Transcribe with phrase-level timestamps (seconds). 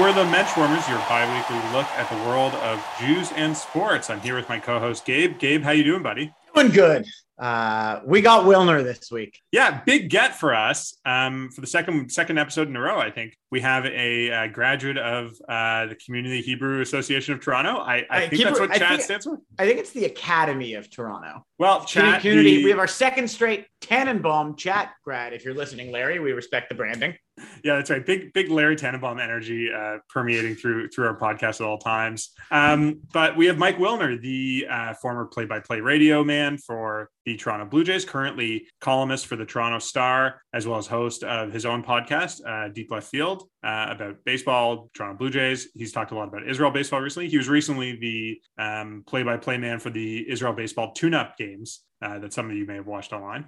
[0.00, 4.10] We're the Menschwarmers, your bi weekly look at the world of Jews and sports.
[4.10, 5.38] I'm here with my co host, Gabe.
[5.38, 6.32] Gabe, how you doing, buddy?
[6.54, 7.06] Doing good.
[7.38, 9.40] Uh, we got Wilner this week.
[9.52, 10.98] Yeah, big get for us.
[11.06, 14.46] Um, for the second second episode in a row, I think we have a, uh
[14.48, 17.76] graduate of uh, the Community Hebrew Association of Toronto.
[17.78, 19.38] I, I think that's what I chat think- stands for.
[19.58, 21.46] I think it's the Academy of Toronto.
[21.58, 22.20] Well, chat.
[22.20, 22.56] Community.
[22.58, 25.32] the- We have our second straight Tannenbaum chat grad.
[25.32, 27.14] If you're listening, Larry, we respect the branding.
[27.64, 28.04] Yeah, that's right.
[28.04, 32.30] Big, big Larry Tannenbaum energy uh, permeating through through our podcast at all times.
[32.50, 37.64] Um, but we have Mike Wilner, the uh, former play-by-play radio man for the Toronto
[37.64, 41.82] Blue Jays, currently columnist for the Toronto Star, as well as host of his own
[41.82, 45.68] podcast, uh, Deep Left Field, uh, about baseball, Toronto Blue Jays.
[45.74, 47.30] He's talked a lot about Israel baseball recently.
[47.30, 52.34] He was recently the um, play-by-play man for the Israel baseball tune-up games uh, that
[52.34, 53.46] some of you may have watched online.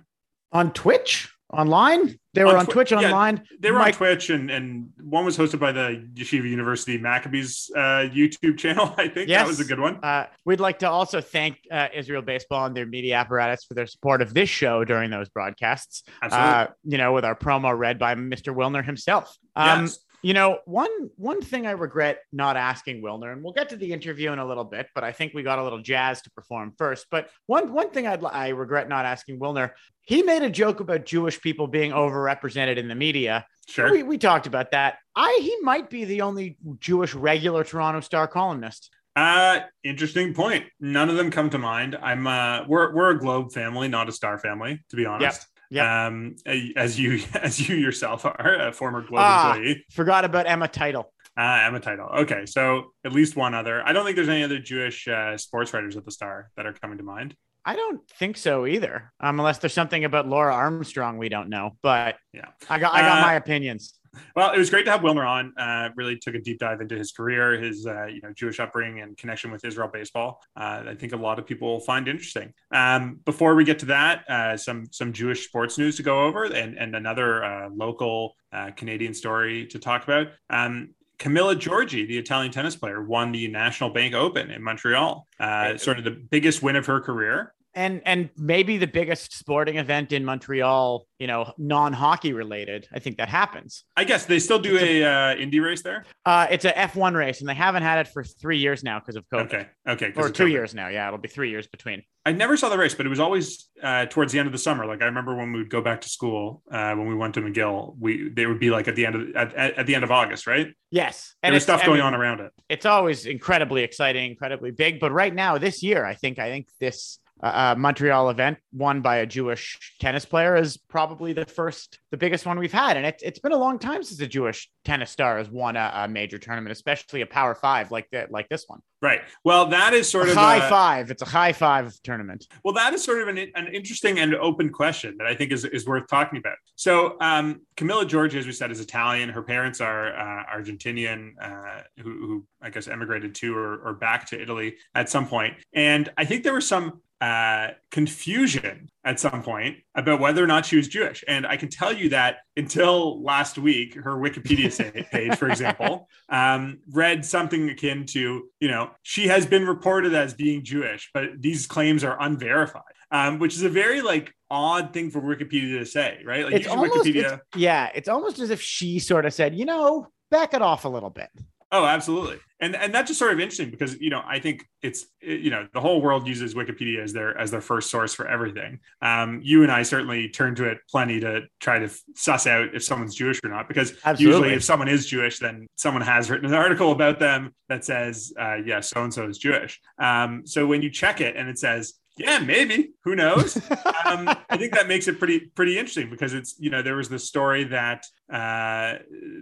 [0.52, 2.18] On Twitch, online.
[2.34, 3.42] They were On on, Twi- Twitch yeah, online.
[3.60, 7.70] They were Mike- on Twitch, and and one was hosted by the Yeshiva University Maccabees
[7.74, 8.94] uh, YouTube channel.
[8.98, 9.96] I think that was a good one.
[10.04, 13.86] Uh, we'd like to also thank uh, Israel Baseball and their media apparatus for their
[13.86, 16.02] support of this show during those broadcasts.
[16.20, 16.50] Absolutely.
[16.50, 18.54] Uh, you know, with our promo read by Mr.
[18.54, 19.34] Wilner himself.
[19.54, 19.98] Um, yes.
[20.22, 23.92] You know, one one thing I regret not asking Wilner, and we'll get to the
[23.92, 26.72] interview in a little bit, but I think we got a little jazz to perform
[26.78, 27.06] first.
[27.10, 29.72] But one one thing I'd I regret not asking Wilner,
[30.02, 33.46] he made a joke about Jewish people being overrepresented in the media.
[33.68, 33.90] Sure.
[33.90, 34.98] We, we talked about that.
[35.14, 38.90] I he might be the only Jewish regular Toronto Star columnist.
[39.16, 40.66] Uh, interesting point.
[40.78, 41.96] None of them come to mind.
[42.00, 45.40] I'm uh, we're we're a Globe family, not a Star family, to be honest.
[45.40, 45.55] Yep.
[45.74, 46.36] Um,
[46.76, 49.54] as you as you yourself are a former Globe Ah.
[49.54, 49.84] employee.
[49.92, 51.04] Forgot about Emma Teitel.
[51.38, 52.20] Uh, Emma Teitel.
[52.20, 53.86] Okay, so at least one other.
[53.86, 56.72] I don't think there's any other Jewish uh, sports writers at the Star that are
[56.72, 57.34] coming to mind.
[57.68, 61.76] I don't think so either, um, unless there's something about Laura Armstrong we don't know.
[61.82, 62.46] But Yeah.
[62.70, 63.92] I got I got Uh, my opinions.
[64.34, 65.52] Well, it was great to have Wilner on.
[65.56, 69.00] Uh, really took a deep dive into his career, his uh, you know Jewish upbringing,
[69.00, 70.40] and connection with Israel baseball.
[70.56, 72.52] Uh, I think a lot of people will find interesting.
[72.72, 76.44] Um, before we get to that, uh, some some Jewish sports news to go over,
[76.44, 80.28] and and another uh, local uh, Canadian story to talk about.
[80.50, 85.26] Um, Camila Giorgi, the Italian tennis player, won the National Bank Open in Montreal.
[85.40, 87.54] Uh, sort of the biggest win of her career.
[87.76, 92.88] And and maybe the biggest sporting event in Montreal, you know, non-hockey related.
[92.92, 93.84] I think that happens.
[93.96, 96.06] I guess they still do a uh, indie race there.
[96.24, 99.16] Uh, it's a F1 race, and they haven't had it for three years now because
[99.16, 99.44] of COVID.
[99.44, 100.50] Okay, okay, Or two COVID.
[100.50, 100.88] years now.
[100.88, 102.02] Yeah, it'll be three years between.
[102.24, 104.58] I never saw the race, but it was always uh, towards the end of the
[104.58, 104.86] summer.
[104.86, 107.42] Like I remember when we would go back to school, uh, when we went to
[107.42, 110.10] McGill, we they would be like at the end of at, at, the end of
[110.10, 110.68] August, right?
[110.90, 112.52] Yes, And there's stuff I going mean, on around it.
[112.68, 114.98] It's always incredibly exciting, incredibly big.
[114.98, 119.02] But right now, this year, I think I think this uh, uh, Montreal event won
[119.02, 123.04] by a Jewish tennis player is probably the first, the biggest one we've had, and
[123.04, 126.08] it's it's been a long time since a Jewish tennis star has won a, a
[126.08, 128.80] major tournament, especially a Power Five like that, like this one.
[129.02, 129.20] Right.
[129.44, 131.10] Well, that is sort A of high a- five.
[131.10, 132.46] It's a high five tournament.
[132.64, 135.66] Well, that is sort of an, an interesting and open question that I think is,
[135.66, 136.56] is worth talking about.
[136.76, 139.28] So, um, Camila Giorgi, as we said, is Italian.
[139.28, 144.26] Her parents are uh, Argentinian, uh, who, who I guess emigrated to or, or back
[144.30, 145.54] to Italy at some point.
[145.74, 150.66] And I think there were some uh, confusion at some point about whether or not
[150.66, 151.24] she was Jewish.
[151.26, 154.70] And I can tell you that until last week, her Wikipedia
[155.10, 160.34] page, for example, um, read something akin to, you know, she has been reported as
[160.34, 165.10] being Jewish, but these claims are unverified, um, which is a very like odd thing
[165.10, 166.44] for Wikipedia to say, right?
[166.44, 167.16] Like It's almost, Wikipedia.
[167.16, 170.84] it's- yeah, it's almost as if she sort of said, you know, back it off
[170.84, 171.30] a little bit.
[171.72, 172.38] Oh, absolutely.
[172.58, 175.68] And and that's just sort of interesting because you know I think it's you know
[175.74, 178.78] the whole world uses Wikipedia as their as their first source for everything.
[179.02, 182.82] Um, you and I certainly turn to it plenty to try to suss out if
[182.82, 183.68] someone's Jewish or not.
[183.68, 184.24] Because Absolutely.
[184.24, 188.32] usually, if someone is Jewish, then someone has written an article about them that says,
[188.40, 191.58] uh, "Yes, so and so is Jewish." Um, so when you check it and it
[191.58, 193.56] says, "Yeah, maybe," who knows?
[194.04, 197.08] um, I think that makes it pretty pretty interesting because it's you know there was
[197.08, 198.94] the story that uh,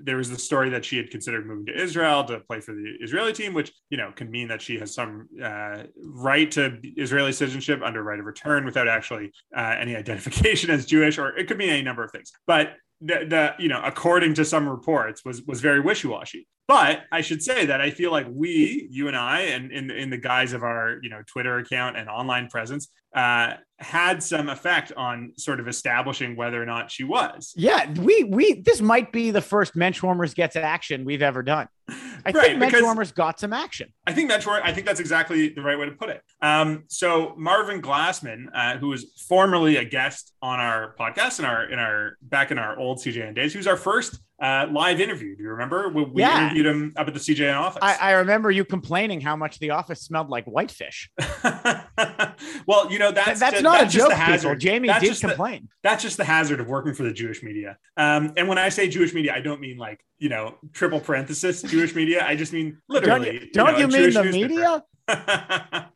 [0.03, 2.97] there was the story that she had considered moving to Israel to play for the
[3.01, 7.33] Israeli team, which you know can mean that she has some uh, right to Israeli
[7.33, 11.59] citizenship under right of return without actually uh, any identification as Jewish, or it could
[11.59, 12.33] mean any number of things.
[12.47, 12.75] But
[13.05, 17.43] the, the you know according to some reports was was very wishy-washy but i should
[17.43, 20.63] say that i feel like we you and i and in, in the guise of
[20.63, 25.69] our you know twitter account and online presence uh, had some effect on sort of
[25.69, 30.35] establishing whether or not she was Yeah, we we this might be the first Menschwarmers
[30.35, 31.69] gets action we've ever done.
[32.27, 33.93] I Right, think because- Menschwarmers got some action.
[34.07, 36.23] I think that's I think that's exactly the right way to put it.
[36.41, 41.65] Um, so Marvin Glassman, uh, who was formerly a guest on our podcast in our
[41.71, 45.35] in our back in our old CJN days, was our first uh, live interview.
[45.37, 45.89] Do you remember?
[45.89, 46.45] We, we Yeah.
[46.45, 47.79] interviewed him up at the CJN office.
[47.83, 51.11] I, I remember you complaining how much the office smelled like whitefish.
[52.67, 54.61] well, you know that's that's ju- not that's a just joke, hazard.
[54.61, 55.69] Jamie That's did just the- complain.
[55.83, 57.77] that's just the hazard of working for the Jewish media.
[57.97, 61.63] Um, and when I say Jewish media, I don't mean like you know triple parenthesis
[61.63, 62.25] Jewish media.
[62.27, 63.25] I just mean literally.
[63.27, 64.49] don't you, don't know, you mean Jewish the newspaper.
[64.49, 64.85] media?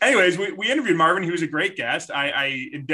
[0.00, 1.22] Anyways, we, we interviewed Marvin.
[1.22, 2.10] He was a great guest.
[2.10, 2.44] I, I,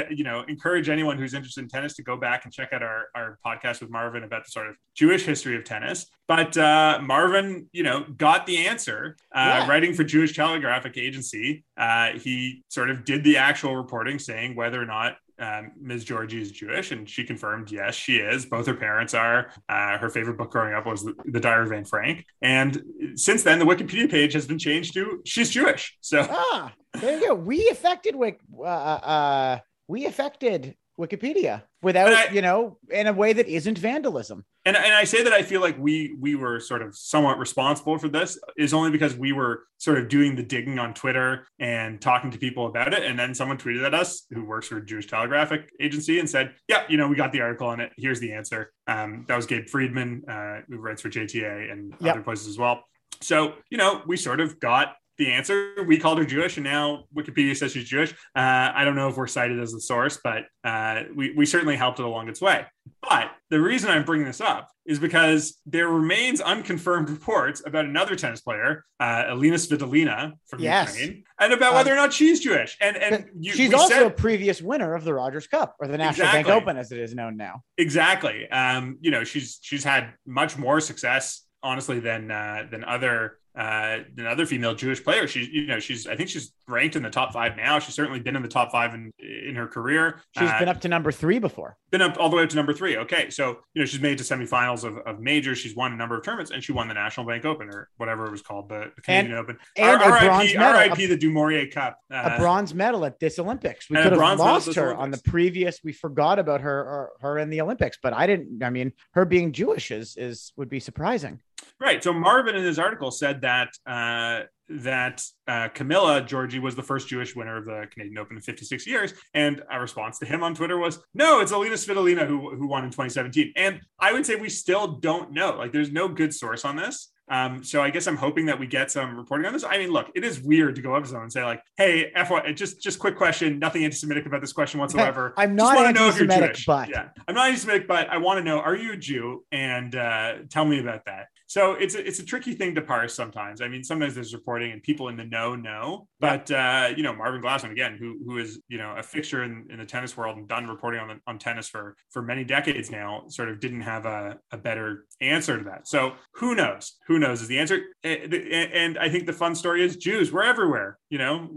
[0.09, 3.05] you know, encourage anyone who's interested in tennis to go back and check out our,
[3.15, 6.07] our podcast with Marvin about the sort of Jewish history of tennis.
[6.27, 9.15] But uh, Marvin, you know, got the answer.
[9.33, 9.67] Uh, Yeah.
[9.69, 14.81] Writing for Jewish Telegraphic Agency, uh, he sort of did the actual reporting, saying whether
[14.81, 16.05] or not um, Ms.
[16.05, 18.45] Giorgi is Jewish, and she confirmed yes, she is.
[18.45, 19.51] Both her parents are.
[19.67, 22.81] Uh, her favorite book growing up was the, the Diary of Anne Frank, and
[23.15, 25.97] since then, the Wikipedia page has been changed to she's Jewish.
[26.01, 27.33] So Ah, there you go.
[27.35, 28.39] We affected Wik.
[28.57, 34.45] Uh, uh, we affected Wikipedia without, I- you know, in a way that isn't vandalism.
[34.65, 37.97] and, and I say that I feel like we we were sort of somewhat responsible
[37.97, 42.01] for this is only because we were sort of doing the digging on Twitter and
[42.01, 45.07] talking to people about it, and then someone tweeted at us who works for Jewish
[45.07, 47.91] Telegraphic Agency and said, "Yeah, you know, we got the article on it.
[47.97, 52.11] Here's the answer." Um, that was Gabe Friedman, uh, who writes for JTA and Yep.
[52.15, 52.83] other places as well.
[53.21, 55.73] So you know, we sort of got the answer.
[55.87, 58.11] We called her Jewish, and now Wikipedia says she's Jewish.
[58.35, 61.75] Uh, I don't know if we're cited as the source, but uh, we, we certainly
[61.75, 62.65] helped it along its way.
[63.01, 68.15] But the reason I'm bringing this up is because there remains unconfirmed reports about another
[68.15, 70.99] tennis player, uh, Elina Svitolina from Yes.
[70.99, 72.77] Ukraine, and about Um, whether or not she's Jewish.
[72.81, 76.27] And and you, She's also a previous winner of the Rogers Cup or the National
[76.27, 77.61] Bank Open, as it is known now.
[77.77, 78.49] exactly.
[78.49, 83.99] Um, you know, she's she's had much more success, honestly, than uh, than other uh,
[84.15, 85.27] than other female Jewish player.
[85.27, 87.79] She's you know she's I think she's ranked in the top five now.
[87.79, 90.19] She's certainly been in the top five in in her career.
[90.37, 91.77] She's Uh, been up to number three before.
[91.91, 92.97] been up all the way up to number three.
[92.97, 95.57] Okay, so you know she's made to semifinals of, of majors.
[95.57, 98.25] She's won a number of tournaments, and she won the National Bank Open or whatever
[98.25, 99.57] it was called, the, the Canadian Open.
[99.77, 100.81] and R- a bronze RIP, medal.
[100.81, 101.97] RIP the Du Maurier Cup.
[102.11, 103.89] a Uh, bronze medal at this Olympics.
[103.89, 105.79] We could have bronze lost her on the previous.
[105.83, 108.61] We forgot about her her, her in the Olympics, but I didn't.
[108.63, 111.39] I mean, her being Jewish is is would be surprising.
[111.79, 112.03] Right.
[112.03, 117.07] So Marvin in his article said that uh, that uh, Camila Giorgi was the first
[117.07, 120.55] Jewish winner of the Canadian Open in 56 years, and a response to him on
[120.55, 124.35] Twitter was, "No, it's Elina Svitolina who who won in 2017." And I would say
[124.35, 125.55] we still don't know.
[125.57, 127.11] Like, there's no good source on this.
[127.27, 129.63] Um, so I guess I'm hoping that we get some reporting on this.
[129.63, 132.11] I mean, look, it is weird to go up to someone and say like, "Hey,
[132.15, 135.93] FY, just just quick question, nothing anti-Semitic about this question whatsoever." I'm Just not wanna
[135.93, 136.65] know if you're anti-Semitic, Jewish.
[136.65, 139.43] but yeah, I'm not anti-Semitic, but I want to know: Are you a Jew?
[139.51, 141.27] And uh, tell me about that.
[141.47, 143.61] So it's a, it's a tricky thing to parse sometimes.
[143.61, 147.13] I mean, sometimes there's reporting and people in the know know, but uh, you know,
[147.13, 150.37] Marvin Glassman again, who who is you know a fixture in, in the tennis world
[150.37, 154.05] and done reporting on on tennis for for many decades now, sort of didn't have
[154.05, 155.87] a, a better answer to that.
[155.87, 156.93] So who knows?
[157.07, 157.81] Who knows is the answer.
[158.03, 160.31] And, I think the fun story is Jews.
[160.31, 160.97] We're everywhere.
[161.09, 161.49] You know,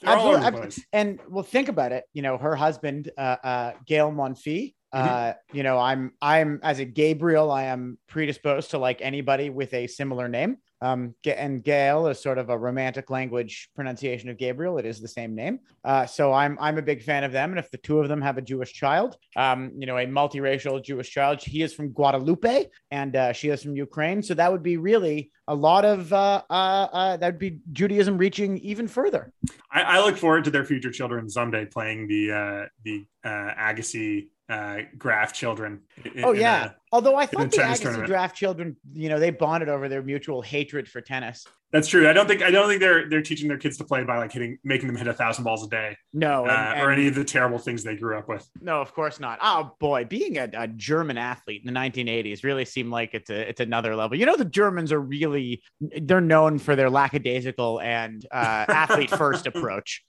[0.00, 0.70] they're all over the Absolutely.
[0.70, 0.86] place.
[0.92, 2.04] and well, think about it.
[2.12, 4.74] You know, her husband, uh, uh, Gaël Monfils.
[4.94, 5.08] Mm-hmm.
[5.08, 9.74] Uh, you know, I'm I'm as a Gabriel, I am predisposed to like anybody with
[9.74, 10.58] a similar name.
[10.82, 14.76] Um, and Gaël is sort of a romantic language pronunciation of Gabriel.
[14.76, 15.60] It is the same name.
[15.84, 17.50] Uh, so I'm I'm a big fan of them.
[17.50, 20.82] And if the two of them have a Jewish child, um, you know, a multiracial
[20.84, 24.22] Jewish child, he is from Guadeloupe and uh, she is from Ukraine.
[24.22, 28.18] So that would be really a lot of uh, uh, uh, that would be Judaism
[28.18, 29.32] reaching even further.
[29.70, 34.28] I, I look forward to their future children someday playing the uh, the uh, Agassi
[34.48, 35.80] uh, Graf children.
[36.04, 36.66] in- Oh yeah.
[36.66, 38.08] a- Although I thought the Agassi tournament.
[38.08, 41.44] Graf children, you know, they bonded over their mutual hatred for tennis.
[41.72, 42.08] that's true.
[42.08, 44.32] I don't think I don't think they're they're teaching their kids to play by like
[44.32, 47.14] hitting making them hit a thousand balls a day No, and- uh, or any of
[47.16, 48.48] the terrible things they grew up with.
[48.62, 49.38] no, of course not.
[49.42, 53.48] Oh boy, being a, a German athlete in the 1980s really seemed like it's a
[53.48, 54.16] it's another level.
[54.16, 59.46] You know, the Germans are really they're known for their lackadaisical and uh, athlete first
[59.52, 60.04] approach.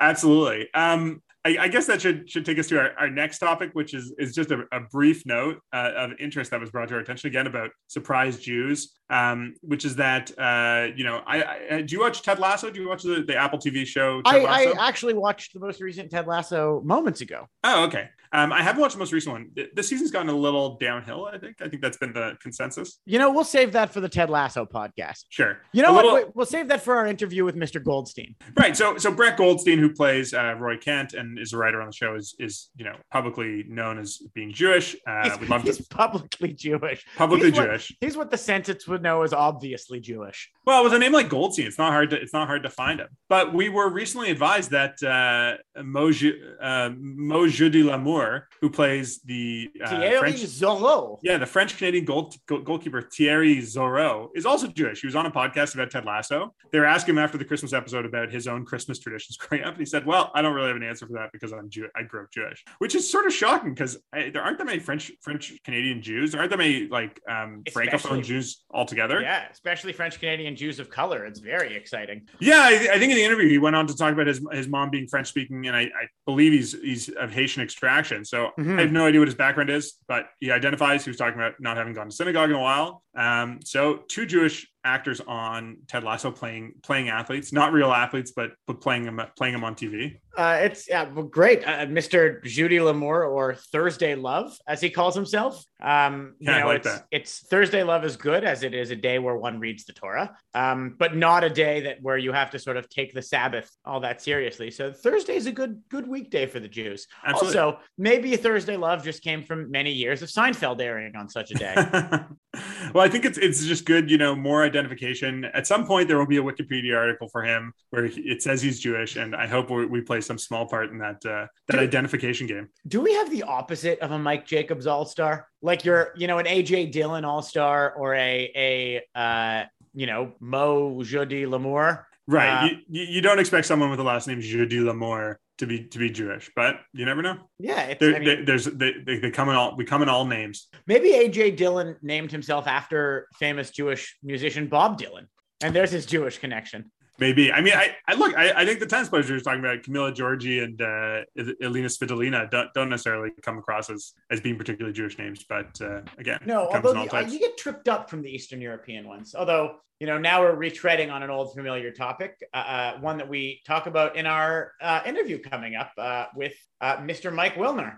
[0.00, 0.68] Absolutely.
[0.74, 3.94] Um, I, I guess that should should take us to our, our next topic, which
[3.94, 7.00] is is just a, a brief note uh, of interest that was brought to our
[7.00, 11.94] attention again about surprise Jews, um, which is that uh, you know I, I do
[11.94, 12.68] you watch Ted Lasso?
[12.70, 14.22] Do you watch the, the Apple TV show?
[14.22, 17.48] Ted I, I actually watched the most recent Ted Lasso moments ago.
[17.62, 18.08] Oh, okay.
[18.32, 19.50] Um, I haven't watched the most recent one.
[19.54, 21.26] Th- This season's gotten a little downhill.
[21.32, 21.56] I think.
[21.60, 23.00] I think that's been the consensus.
[23.06, 25.24] You know, we'll save that for the Ted Lasso podcast.
[25.30, 25.58] Sure.
[25.72, 26.04] You know A what?
[26.04, 27.82] little- Wait, We'll save that for our interview with Mr.
[27.82, 28.34] Goldstein.
[28.58, 28.76] Right.
[28.76, 31.92] So, so Brett Goldstein, who plays uh, Roy Kent and is a writer on the
[31.92, 34.96] show, is is you know publicly known as being Jewish.
[35.06, 37.04] Uh, He's, we love he's publicly Jewish.
[37.16, 37.96] publicly he's what- Jewish.
[38.00, 40.50] He's what the census would know as obviously Jewish.
[40.64, 43.00] Well, with a name like Goldstein, it's not hard to it's not hard to find
[43.00, 43.08] him.
[43.28, 49.20] But we were recently advised that uh, Mo Ju- uh, Mo Lamour Lamour, who plays
[49.22, 50.36] the uh, Thierry French.
[50.36, 51.18] Zoreaux.
[51.22, 55.00] Yeah, the French Canadian goal, goal, goalkeeper Thierry Zoreaux is also Jewish.
[55.00, 56.54] He was on a podcast about Ted Lasso.
[56.72, 59.72] They were asking him after the Christmas episode about his own Christmas traditions growing up,
[59.72, 61.88] and he said, "Well, I don't really have an answer for that because I'm Jew.
[61.96, 65.12] I grew up Jewish," which is sort of shocking because there aren't that many French
[65.20, 66.32] French Canadian Jews.
[66.32, 69.20] There aren't that many like um, francophone Jews altogether.
[69.20, 71.24] Yeah, especially French Canadian Jews of color.
[71.24, 72.28] It's very exciting.
[72.40, 74.68] Yeah, I, I, think in the interview he went on to talk about his his
[74.68, 78.05] mom being French speaking, and I, I, believe he's he's of Haitian extraction.
[78.24, 78.78] So mm-hmm.
[78.78, 81.04] I have no idea what his background is, but he identifies.
[81.04, 83.02] He was talking about not having gone to synagogue in a while.
[83.16, 88.52] Um, so two Jewish actors on Ted Lasso playing playing athletes, not real athletes, but
[88.66, 90.18] but playing them playing them on TV.
[90.36, 92.42] Uh, it's yeah, well, great, uh, Mr.
[92.42, 95.64] Jeudy-Lamour or Thursday Love, as he calls himself.
[95.80, 97.06] Um, you yeah, know, like it's, that.
[97.10, 100.36] it's Thursday Love is good as it is a day where one reads the Torah,
[100.54, 103.70] um, but not a day that where you have to sort of take the Sabbath
[103.86, 104.70] all that seriously.
[104.70, 107.06] So Thursday is a good good weekday for the Jews.
[107.24, 107.58] Absolutely.
[107.58, 111.54] Also, maybe Thursday Love just came from many years of Seinfeld airing on such a
[111.54, 111.74] day.
[112.94, 115.44] well, I think it's it's just good, you know, more identification.
[115.54, 118.80] At some point, there will be a Wikipedia article for him where it says he's
[118.80, 122.48] Jewish, and I hope we play some small part in that uh, that do, identification
[122.48, 122.68] game.
[122.88, 125.46] Do we have the opposite of a Mike Jacobs All Star?
[125.62, 130.32] Like you're, you know, an AJ Dillon All Star or a a uh, you know
[130.40, 132.06] Moe Jeudy-Lamour.
[132.28, 132.64] Right.
[132.64, 136.10] Uh, you, you don't expect someone with the last name Jeudy-Lamour to be to be
[136.10, 137.38] Jewish, but you never know.
[137.58, 140.24] Yeah, I mean, they, there's they, they, they come in all we come in all
[140.24, 140.68] names.
[140.86, 145.26] Maybe AJ Dillon named himself after famous Jewish musician Bob Dylan,
[145.62, 146.90] and there's his Jewish connection.
[147.18, 147.52] Maybe.
[147.52, 148.36] I mean, I, I look.
[148.36, 151.24] I, I think the tennis players you're talking about, Camila Giorgi and uh,
[151.64, 155.44] Elina Svitolina, don't, don't necessarily come across as as being particularly Jewish names.
[155.48, 156.68] But uh, again, no.
[156.68, 159.34] Although the, uh, you get tripped up from the Eastern European ones.
[159.34, 163.28] Although you know now we're retreading on an old familiar topic, uh, uh one that
[163.28, 167.32] we talk about in our uh, interview coming up uh, with Mr.
[167.32, 167.96] Mike Wilner.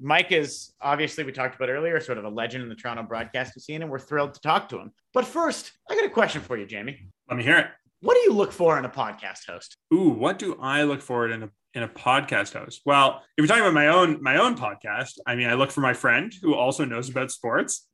[0.00, 3.60] Mike is obviously we talked about earlier, sort of a legend in the Toronto broadcasting
[3.60, 4.92] scene, and we're thrilled to talk to him.
[5.12, 7.06] But first, I got a question for you, Jamie.
[7.28, 7.66] Let me hear it.
[8.00, 9.76] What do you look for in a podcast host?
[9.92, 12.80] Ooh, what do I look for in a in a podcast host?
[12.86, 15.82] Well, if you're talking about my own my own podcast, I mean, I look for
[15.82, 17.86] my friend who also knows about sports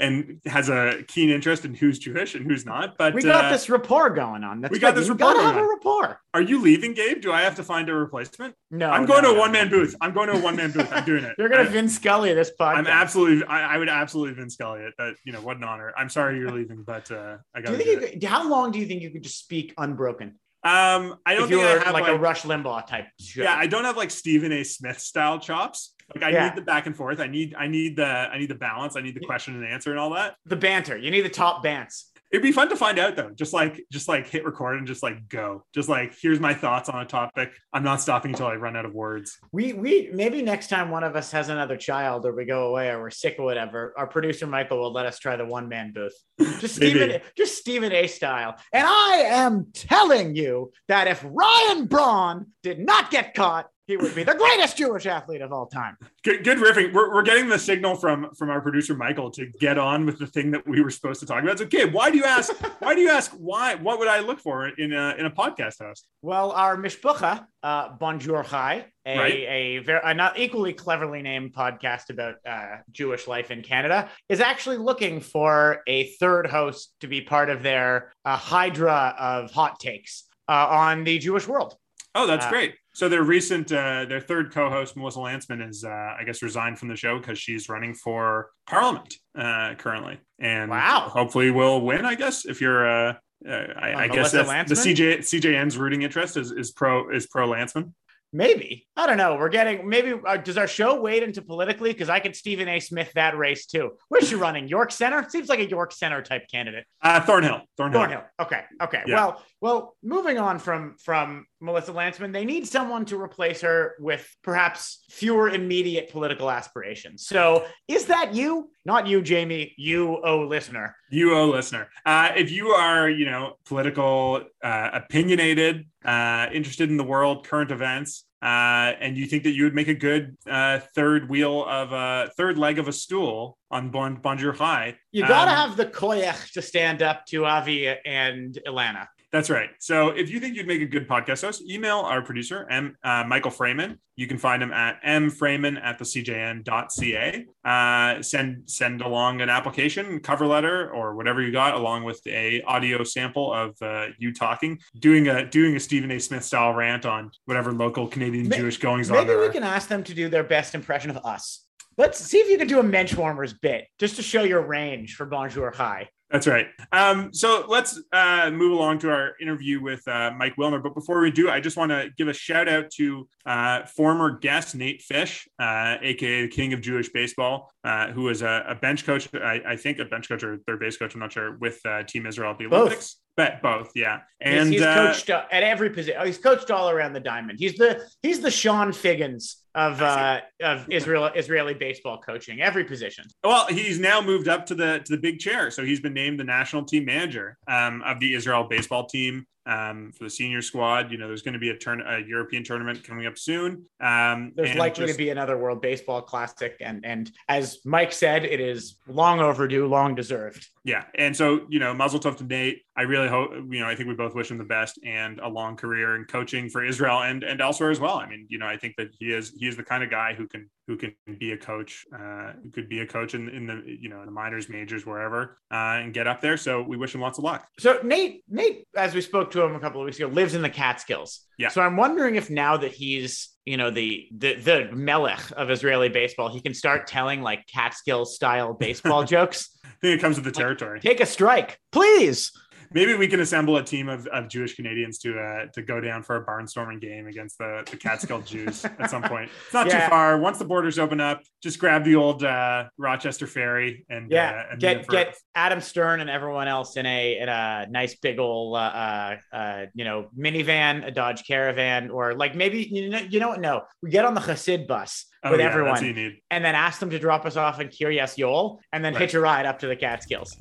[0.00, 2.98] and has a keen interest in who's Jewish and who's not.
[2.98, 4.60] But we got uh, this rapport going on.
[4.60, 5.34] That's we got this you rapport.
[5.34, 6.20] Gotta have a rapport.
[6.34, 7.20] Are you leaving, Gabe?
[7.20, 8.54] Do I have to find a replacement?
[8.70, 9.94] No, I'm going no, to a one man booth.
[10.00, 10.92] I'm going to a one man booth.
[10.92, 11.34] I'm doing it.
[11.38, 12.76] you're going to Vin Scully this podcast.
[12.76, 13.46] I'm absolutely.
[13.46, 14.94] I, I, would absolutely Vin Scully it.
[14.98, 15.92] That you know, what an honor.
[15.96, 17.72] I'm sorry you're leaving, but uh, I got.
[17.72, 18.00] Do you think?
[18.00, 20.38] You could, how long do you think you could just speak unbroken?
[20.64, 23.06] Um, I don't if think I have like, like, a Rush Limbaugh type.
[23.18, 23.42] Show.
[23.42, 24.62] Yeah, I don't have like Stephen A.
[24.62, 25.94] Smith style chops.
[26.14, 26.48] Like I yeah.
[26.48, 27.20] need the back and forth.
[27.20, 28.96] I need I need the I need the balance.
[28.96, 30.36] I need the question and answer and all that.
[30.46, 30.96] The banter.
[30.96, 32.04] You need the top bants.
[32.32, 33.30] It'd be fun to find out though.
[33.30, 35.64] Just like just like hit record and just like go.
[35.74, 37.52] Just like here's my thoughts on a topic.
[37.74, 39.38] I'm not stopping until I run out of words.
[39.52, 42.88] We we maybe next time one of us has another child or we go away
[42.88, 45.92] or we're sick or whatever, our producer Michael will let us try the one man
[45.92, 46.14] booth.
[46.58, 48.56] Just Stephen just Stephen A style.
[48.72, 54.14] And I am telling you that if Ryan Braun did not get caught, he would
[54.14, 55.96] be the greatest Jewish athlete of all time.
[56.22, 56.92] Good, good riffing.
[56.92, 60.26] We're, we're getting the signal from from our producer Michael to get on with the
[60.26, 61.58] thing that we were supposed to talk about.
[61.58, 62.52] So, okay, why do you ask?
[62.78, 63.32] why do you ask?
[63.32, 63.74] Why?
[63.74, 66.06] What would I look for in a in a podcast host?
[66.22, 69.34] Well, our mishpucha, uh, Bonjour Chai, a right.
[69.34, 74.40] a very a not equally cleverly named podcast about uh, Jewish life in Canada, is
[74.40, 79.80] actually looking for a third host to be part of their uh, hydra of hot
[79.80, 81.76] takes uh, on the Jewish world.
[82.14, 82.74] Oh, that's uh, great.
[82.94, 86.88] So their recent, uh, their third co-host, Melissa Lantsman, is, uh, I guess, resigned from
[86.88, 92.04] the show because she's running for Parliament uh, currently, and wow, hopefully will win.
[92.04, 93.14] I guess if you're, uh,
[93.48, 97.48] uh I, I guess that's the CJ CJN's rooting interest is is pro is pro
[97.48, 97.92] Lantsman.
[98.32, 99.36] Maybe I don't know.
[99.36, 101.92] We're getting maybe uh, does our show wade into politically?
[101.92, 102.80] Because I could Stephen A.
[102.80, 103.92] Smith that race too.
[104.08, 104.68] Where's she running?
[104.68, 106.86] York Center seems like a York Center type candidate.
[107.02, 107.62] Uh, Thornhill.
[107.76, 108.00] Thornhill.
[108.00, 108.22] Thornhill.
[108.40, 108.62] Okay.
[108.82, 109.02] Okay.
[109.06, 109.14] Yeah.
[109.16, 114.28] Well, well, moving on from from Melissa Lantsman, they need someone to replace her with
[114.42, 117.26] perhaps fewer immediate political aspirations.
[117.26, 118.70] So, is that you?
[118.84, 119.74] Not you, Jamie.
[119.76, 120.96] You, oh listener.
[121.10, 121.88] You, oh listener.
[122.04, 127.70] Uh, if you are, you know, political, uh, opinionated, uh, interested in the world, current
[127.70, 131.92] events, uh, and you think that you would make a good uh, third wheel of
[131.92, 134.96] a third leg of a stool on bon, Bonjour Chai.
[135.12, 139.06] You got to um, have the koyach to stand up to Avi and Ilana.
[139.32, 139.70] That's right.
[139.78, 143.24] So if you think you'd make a good podcast host, email our producer, M, uh,
[143.26, 143.98] Michael Freeman.
[144.14, 147.46] You can find him at mfreeman at the cjn.ca.
[147.64, 152.60] Uh, send send along an application, cover letter, or whatever you got, along with a
[152.62, 156.20] audio sample of uh, you talking, doing a doing a Stephen A.
[156.20, 159.48] Smith style rant on whatever local Canadian May- Jewish goings on Maybe we are.
[159.48, 161.64] can ask them to do their best impression of us.
[161.96, 165.14] Let's see if you can do a bench warmers bit just to show your range
[165.14, 166.08] for Bonjour Chai.
[166.32, 166.68] That's right.
[166.92, 170.82] Um, so let's uh, move along to our interview with uh, Mike Wilner.
[170.82, 174.38] But before we do, I just want to give a shout out to uh, former
[174.38, 178.74] guest Nate Fish, uh, aka the King of Jewish Baseball, uh, who was a, a
[178.74, 179.28] bench coach.
[179.34, 181.12] I, I think a bench coach or third base coach.
[181.12, 183.14] I'm not sure with uh, Team Israel at the Both.
[183.36, 184.20] But both, yeah.
[184.40, 186.16] And he's uh, coached uh, at every position.
[186.18, 187.58] Oh, he's coached all around the diamond.
[187.58, 193.24] He's the he's the Chone Figgins of uh, of Israel Israeli baseball coaching, every position.
[193.42, 196.38] Well, he's now moved up to the to the big chair, so he's been named
[196.38, 201.10] the national team manager um, of the Israel baseball team um, for the senior squad.
[201.10, 203.84] You know, there's going to be a turn a European tournament coming up soon.
[204.00, 208.44] Um, There's likely just- to be another World Baseball Classic, and and as Mike said,
[208.44, 210.66] it is long overdue, long deserved.
[210.84, 212.82] yeah, and so you know, Muzzle Tov to Nate.
[212.96, 213.86] I really hope you know.
[213.86, 216.84] I think we both wish him the best and a long career in coaching for
[216.84, 218.16] Israel and and elsewhere as well.
[218.16, 220.34] I mean, you know, I think that he is he is the kind of guy
[220.34, 223.66] who can who can be a coach, uh, who could be a coach in, in
[223.66, 226.56] the you know in the minors, majors, wherever, uh, and get up there.
[226.56, 227.66] So we wish him lots of luck.
[227.78, 230.62] So Nate, Nate, as we spoke to him a couple of weeks ago, lives in
[230.62, 231.46] the Catskills.
[231.58, 231.68] Yeah.
[231.68, 236.08] So I'm wondering if now that he's, you know, the the the melech of Israeli
[236.08, 239.70] baseball, he can start telling like Catskills style baseball jokes.
[239.84, 241.00] I think it comes with the territory.
[241.00, 242.50] Take a strike, please.
[242.94, 246.22] Maybe we can assemble a team of, of Jewish Canadians to uh, to go down
[246.22, 249.50] for a barnstorming game against the, the Catskill Jews at some point.
[249.64, 250.04] It's not Yeah.
[250.04, 250.38] too far.
[250.38, 254.72] Once the borders open up, just grab the old uh, Rochester ferry and Yeah, uh,
[254.72, 258.76] and get get Adam Stern and everyone else in a in a nice big old
[258.76, 263.40] uh, uh, uh you know minivan, a Dodge Caravan, or like maybe you know you
[263.40, 263.60] know what?
[263.60, 266.40] No, we get on the Hasid bus Oh, with yeah, everyone, That's what you need.
[266.52, 269.22] and then ask them to drop us off in Kiryas Joel, and then Right.
[269.22, 270.56] hitch a ride up to the Catskills.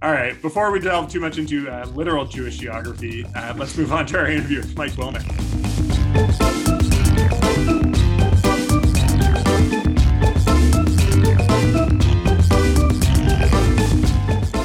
[0.00, 0.40] All right.
[0.40, 4.18] Before we delve too much into uh, literal Jewish geography, uh, let's move on to
[4.18, 5.24] our interview with Mike Wilner.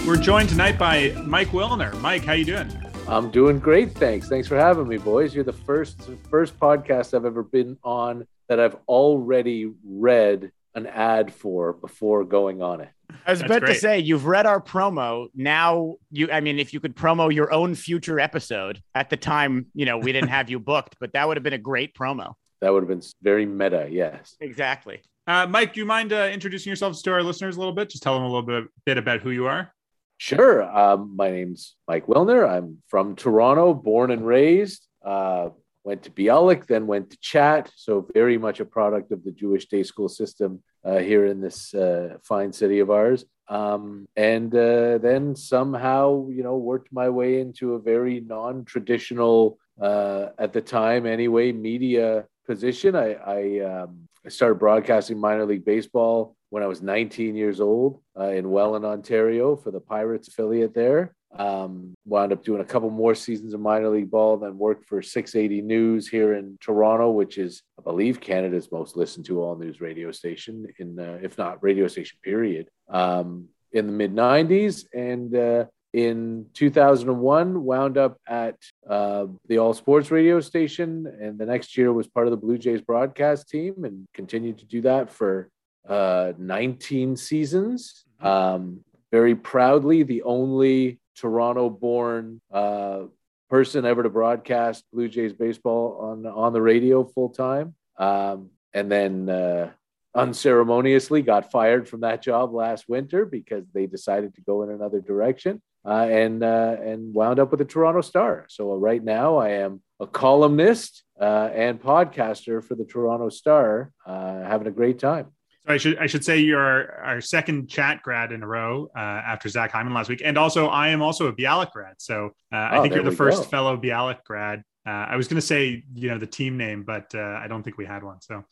[0.06, 2.00] We're joined tonight by Mike Wilner.
[2.00, 2.72] Mike, how you doing?
[3.08, 4.30] I'm doing great, thanks.
[4.30, 5.34] Thanks for having me, boys.
[5.34, 11.34] You're the first first podcast I've ever been on that I've already read an ad
[11.34, 12.90] for before going on it.
[13.26, 15.28] I was That's about to say you've read our promo.
[15.36, 19.68] Now you, I mean, if you could promo your own future episode at the time,
[19.74, 22.34] you know, we didn't have you booked, but that would have been a great promo.
[22.62, 24.36] That would have been very meta, yes.
[24.40, 25.02] Exactly.
[25.28, 27.90] Uh, Mike, do you mind uh, introducing yourselves to our listeners a little bit?
[27.90, 29.74] Just tell them a little bit, bit about who you are.
[30.18, 30.64] Sure.
[30.64, 32.50] Um, my name's Mike Wilner.
[32.50, 34.88] I'm from Toronto, born and raised.
[35.06, 35.50] Uh,
[35.84, 37.72] went to Bialik, then went to Chat.
[37.76, 41.74] So very much a product of the Jewish day school system uh, here in this
[41.74, 43.26] uh, fine city of ours.
[43.50, 50.28] Um, and uh, then somehow, you know, worked my way into a very non-traditional, uh,
[50.38, 52.96] at the time anyway, media position.
[52.96, 58.02] I, I, um, I started broadcasting minor league baseball when I was 19 years old
[58.18, 61.16] uh, in Welland, Ontario, for the Pirates affiliate there.
[61.36, 65.02] Um, wound up doing a couple more seasons of minor league ball, then worked for
[65.02, 69.82] 680 News here in Toronto, which is, I believe, Canada's most listened to all news
[69.82, 72.70] radio station, in uh, if not radio station, period.
[72.88, 79.74] Um, in the mid 90s, and uh, in 2001, wound up at uh, the All
[79.74, 83.86] Sports radio station, and the next year was part of the Blue Jays broadcast team,
[83.86, 85.50] and continued to do that for
[85.88, 88.06] uh, 19 seasons.
[88.20, 93.04] Um, very proudly, the only Toronto born uh,
[93.50, 97.76] person ever to broadcast Blue Jays baseball on, on the radio full time.
[97.98, 99.72] Um, and then uh,
[100.16, 105.02] unceremoniously got fired from that job last winter because they decided to go in another
[105.02, 105.62] direction.
[105.86, 108.46] Uh, and uh, and wound up with the Toronto Star.
[108.48, 113.92] So uh, right now I am a columnist uh, and podcaster for the Toronto Star,
[114.06, 115.28] uh, having a great time.
[115.66, 119.00] So I should I should say you're our second chat grad in a row uh,
[119.00, 121.96] after Zach Hyman last week, and also I am also a Bialik grad.
[122.00, 123.50] So uh, I Oh, think you're the first go.
[123.50, 124.64] fellow Bialik grad.
[124.86, 127.64] Uh, I was going to say you know the team name, but uh, I don't
[127.64, 128.20] think we had one.
[128.20, 128.44] So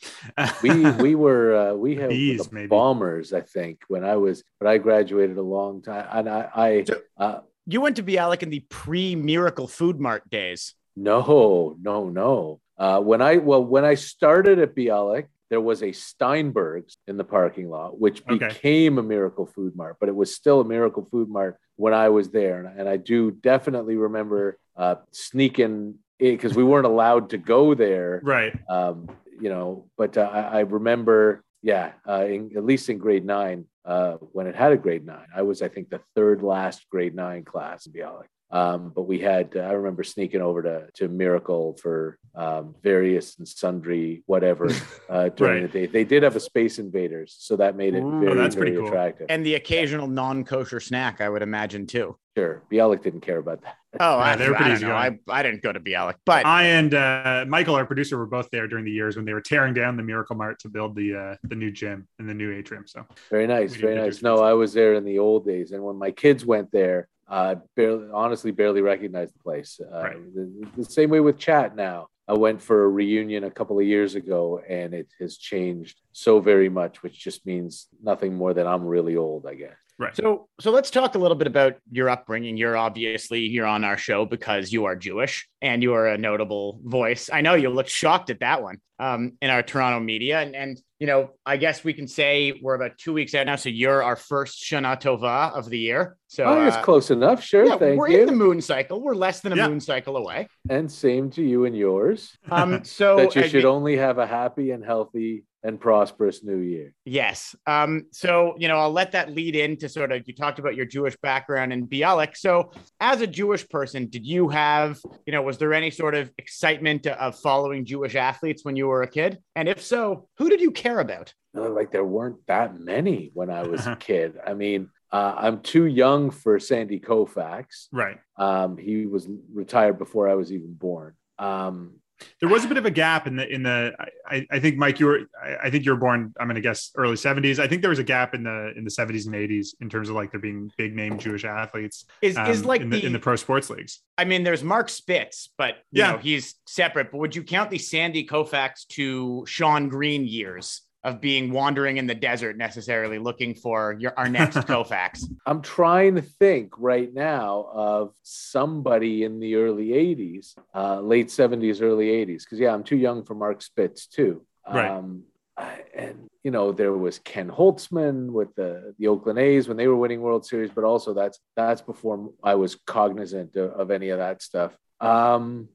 [0.64, 2.68] we we were uh, we had Bees, the maybe.
[2.68, 6.86] bombers i think when i was when i graduated a long time and i i
[7.18, 10.74] uh, You went to Bialik in the pre Miracle Food Mart days.
[10.96, 15.92] no no no uh when i well when i started at bialik there was a
[15.92, 18.48] steinberg's in the parking lot which Okay.
[18.48, 22.10] became a miracle food mart but it was still a miracle food mart when i
[22.10, 27.74] was there and, i do definitely remember uh, sneaking because we weren't allowed to go
[27.74, 28.22] there.
[28.24, 28.54] Right.
[28.70, 29.10] Um,
[29.40, 33.66] you know, but uh, I, I remember, yeah, uh, in, at least in grade nine,
[33.86, 37.16] uh, when it had a grade nine, I was, I think, the third last grade
[37.16, 38.28] nine class in Bialik.
[38.52, 43.38] Um, but we had, uh, I remember sneaking over to, to Miracle for um, various
[43.38, 44.70] and sundry whatever
[45.10, 45.72] uh, during Right.
[45.72, 45.86] the day.
[45.86, 48.88] They did have a Space Invaders, so that made it Ooh, very, that's very cool.
[48.88, 49.28] attractive.
[49.30, 52.18] And the occasional non-kosher snack, I would imagine too.
[52.38, 53.76] sure, Bialik didn't care about that.
[54.00, 54.96] Oh, I, they were I pretty don't know.
[54.96, 55.20] I.
[55.30, 58.66] I didn't go to Bialik, but I and uh, Michael, our producer, were both there
[58.68, 61.36] during the years when they were tearing down the Miracle Mart to build the uh,
[61.44, 62.86] the new gym and the new atrium.
[62.88, 64.22] So Very nice, very nice.
[64.22, 64.38] No.
[64.42, 68.10] I was there in the old days, and when my kids went there, uh, barely,
[68.14, 69.80] honestly, barely recognized the place.
[69.82, 70.36] Uh, Right.
[70.36, 70.46] the,
[70.78, 72.08] the same way with chat now.
[72.28, 76.40] I went for a reunion a couple of years ago, and it has changed so
[76.40, 79.76] very much, which just means nothing more than I'm really old, I guess.
[79.98, 80.16] right.
[80.16, 82.56] So, so let's talk a little bit about your upbringing.
[82.58, 86.80] You're obviously you're on our show because you are Jewish and you are a notable
[86.84, 87.30] voice.
[87.34, 90.82] I know you looked shocked at that one um, in our Toronto media, and and
[91.02, 93.56] you know I guess we can say we're about two weeks out now.
[93.56, 96.16] So you're our first Shana Tova of the year.
[96.28, 97.44] So oh, it's uh, close enough.
[97.44, 98.20] Sure, yeah, thank we're you.
[98.22, 99.02] in the moon cycle.
[99.02, 99.68] We're less than a Yeah.
[99.68, 100.48] moon cycle away.
[100.70, 102.38] and same to you and yours.
[102.52, 106.44] Um, so that you I should mean- only have a happy and healthy and prosperous
[106.44, 106.94] new year.
[107.06, 107.56] Yes.
[107.68, 110.86] Um, so, you know, I'll let that lead into sort of you talked about your
[110.86, 112.36] Jewish background in Bialik.
[112.36, 116.32] So, as a Jewish person, did you have, you know, was there any sort of
[116.38, 119.40] excitement of following Jewish athletes when you were a kid?
[119.56, 121.34] And if so, who did you care about?
[121.56, 124.38] Uh, like there weren't that many when I was a kid.
[124.46, 127.88] I mean, uh, I'm too young for Sandy Koufax.
[127.92, 128.18] right.
[128.38, 131.16] Um, he was retired before I was even born.
[131.38, 132.01] Um,
[132.40, 133.94] There was a bit of a gap in the in the.
[134.28, 135.20] I, I think Mike, you were.
[135.44, 136.34] I, I think you were born.
[136.40, 137.60] I'm going to guess early 70s.
[137.60, 140.10] I think there was a gap in the in the 70s and 80s in terms
[140.10, 143.06] of like there being big name Jewish athletes Is um, is like in the, the,
[143.08, 144.02] in the pro sports leagues.
[144.18, 146.12] I mean, there's Mark Spitz, but you Yeah.
[146.14, 147.12] know, he's separate.
[147.12, 152.06] But would you count the Sandy Koufax to Shawn Green years of being wandering in
[152.08, 155.24] the desert necessarily looking for your our next Koufax?
[155.46, 161.82] I'm trying to think right now of somebody in the early 80s, uh, late 70s,
[161.82, 162.44] early 80s.
[162.44, 164.46] Because, yeah, I'm too young for Mark Spitz, too.
[164.72, 164.90] Right.
[164.90, 165.24] Um,
[165.58, 169.88] I- and, you know, there was Ken Holtzman with the, the Oakland A's when they
[169.88, 174.10] were winning World Series, but also that's that's before I was cognizant of, of any
[174.10, 174.76] of that stuff.
[175.00, 175.68] Um,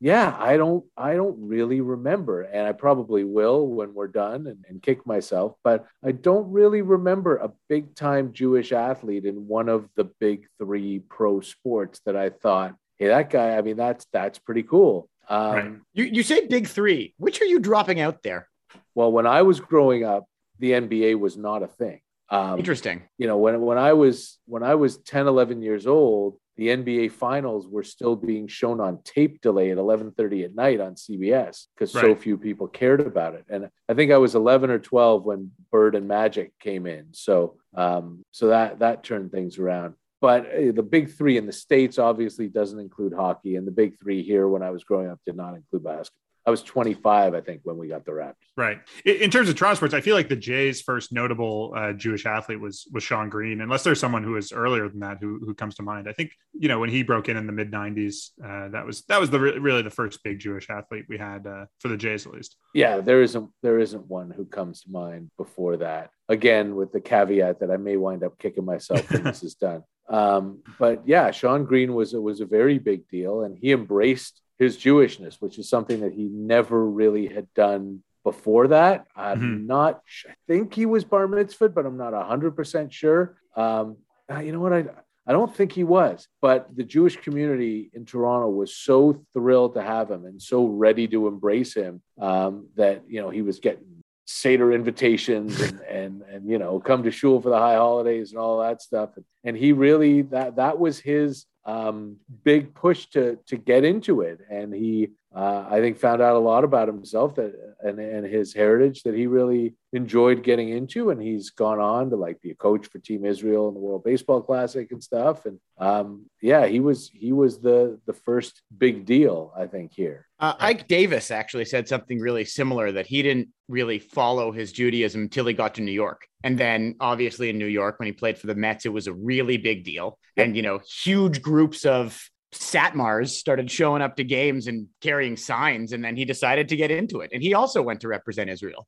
[0.00, 4.64] yeah, I don't I don't really remember, and I probably will when we're done and,
[4.68, 5.56] and kick myself.
[5.62, 10.46] But I don't really remember a big time Jewish athlete in one of the big
[10.58, 13.56] three pro sports that I thought, hey, that guy.
[13.56, 15.08] I mean, that's that's pretty cool.
[15.28, 15.72] Um, Right.
[15.92, 17.14] You you say big three.
[17.18, 18.48] Which are you dropping out there?
[18.94, 20.24] Well, when I was growing up,
[20.58, 22.00] the NBA was not a thing.
[22.30, 23.02] Um, Interesting.
[23.18, 27.12] you know when when I was when I was 10 11 years old the NBA
[27.12, 31.92] finals were still being shown on tape delay at 11:30 at night on CBS because
[31.92, 33.44] so few people cared about it.
[33.48, 37.06] And I think I was 11 or 12 when Bird and Magic came in.
[37.12, 39.94] So um so that that turned things around.
[40.20, 43.56] But uh, the big 3 in the states obviously doesn't include hockey.
[43.56, 46.52] And the big 3 here when I was growing up did not include basketball I
[46.52, 48.78] was 25 I think when we got the Raptors Right.
[49.06, 52.60] In, terms of Toronto sports, I feel like the Jays' first notable uh, Jewish athlete
[52.60, 53.62] was was Shawn Green.
[53.62, 56.06] Unless there's someone who is earlier than that who who comes to mind.
[56.08, 59.02] I think you know when he broke in in the mid '90s, uh, that was
[59.04, 61.96] that was the re- really the first big Jewish athlete we had uh, for the
[61.96, 62.56] Jays at least.
[62.74, 67.00] yeah there isn't there isn't one who comes to mind before that again with the
[67.00, 71.30] caveat that i may wind up kicking myself when this is done um, but yeah
[71.30, 75.68] shawn green was was a very big deal and he embraced his jewishness which is
[75.68, 79.06] something that he never really had done before that.
[79.16, 79.66] I'm Mhm.
[79.66, 83.22] not i think he was bar mitzvahed but i'm not 100% sure.
[83.56, 83.96] Um,
[84.32, 84.72] uh, you know what?
[84.72, 84.84] I
[85.26, 88.98] I don't think he was, but the Jewish community in Toronto was so
[89.34, 93.42] thrilled to have him and so ready to embrace him um, that you know he
[93.42, 93.99] was getting
[94.30, 98.38] Seder invitations and and and you know come to shul for the high holidays and
[98.38, 99.10] all that stuff.
[99.44, 104.40] And he really that that was his um, big push to to get into it.
[104.50, 108.54] And he uh, I think found out a lot about himself that and and his
[108.54, 111.10] heritage that he really enjoyed getting into.
[111.10, 114.04] And he's gone on to like be a coach for Team Israel in the World
[114.04, 115.46] Baseball Classic and stuff.
[115.46, 120.26] And um, yeah, he was he was the the first big deal I think here.
[120.38, 125.22] Uh, Ike Davis actually said something really similar that he didn't really follow his Judaism
[125.22, 126.22] until he got to New York.
[126.42, 129.12] And then obviously in New York, when he played for the Mets, it was a
[129.12, 130.18] really big deal.
[130.36, 132.18] And, you know, huge groups of
[132.52, 135.92] Satmars started showing up to games and carrying signs.
[135.92, 137.30] And then he decided to get into it.
[137.32, 138.86] And he also went to represent Israel.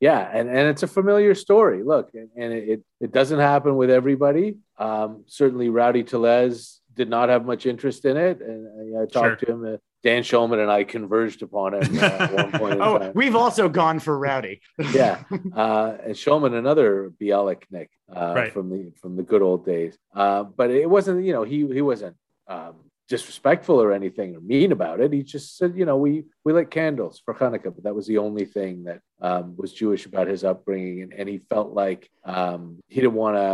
[0.00, 1.84] Yeah, and, and it's a familiar story.
[1.84, 4.56] Look, and, and it, it doesn't happen with everybody.
[4.76, 9.12] Um, certainly, Rowdy Tellez did not have much interest in it, and I, I talked
[9.12, 9.36] Sure.
[9.36, 9.74] to him.
[9.74, 12.74] Uh, Dan Shulman and I converged upon it uh, at one point.
[12.74, 13.12] In Oh, time.
[13.14, 14.60] we've also gone for Rowdy.
[14.92, 15.22] yeah,
[15.54, 18.52] uh, and Shulman, another Bialik Nick uh, Right.
[18.52, 19.96] from the from the good old days.
[20.12, 22.16] Uh, but it wasn't, you know, he he wasn't
[22.48, 22.74] um,
[23.16, 25.12] disrespectful or anything or mean about it.
[25.12, 26.12] He just said, you know, we
[26.44, 30.04] we lit candles for Hanukkah, but that was the only thing that um, was Jewish
[30.10, 33.52] about his upbringing, and, and he felt like um, he didn't want to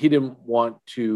[0.00, 1.06] he didn't want to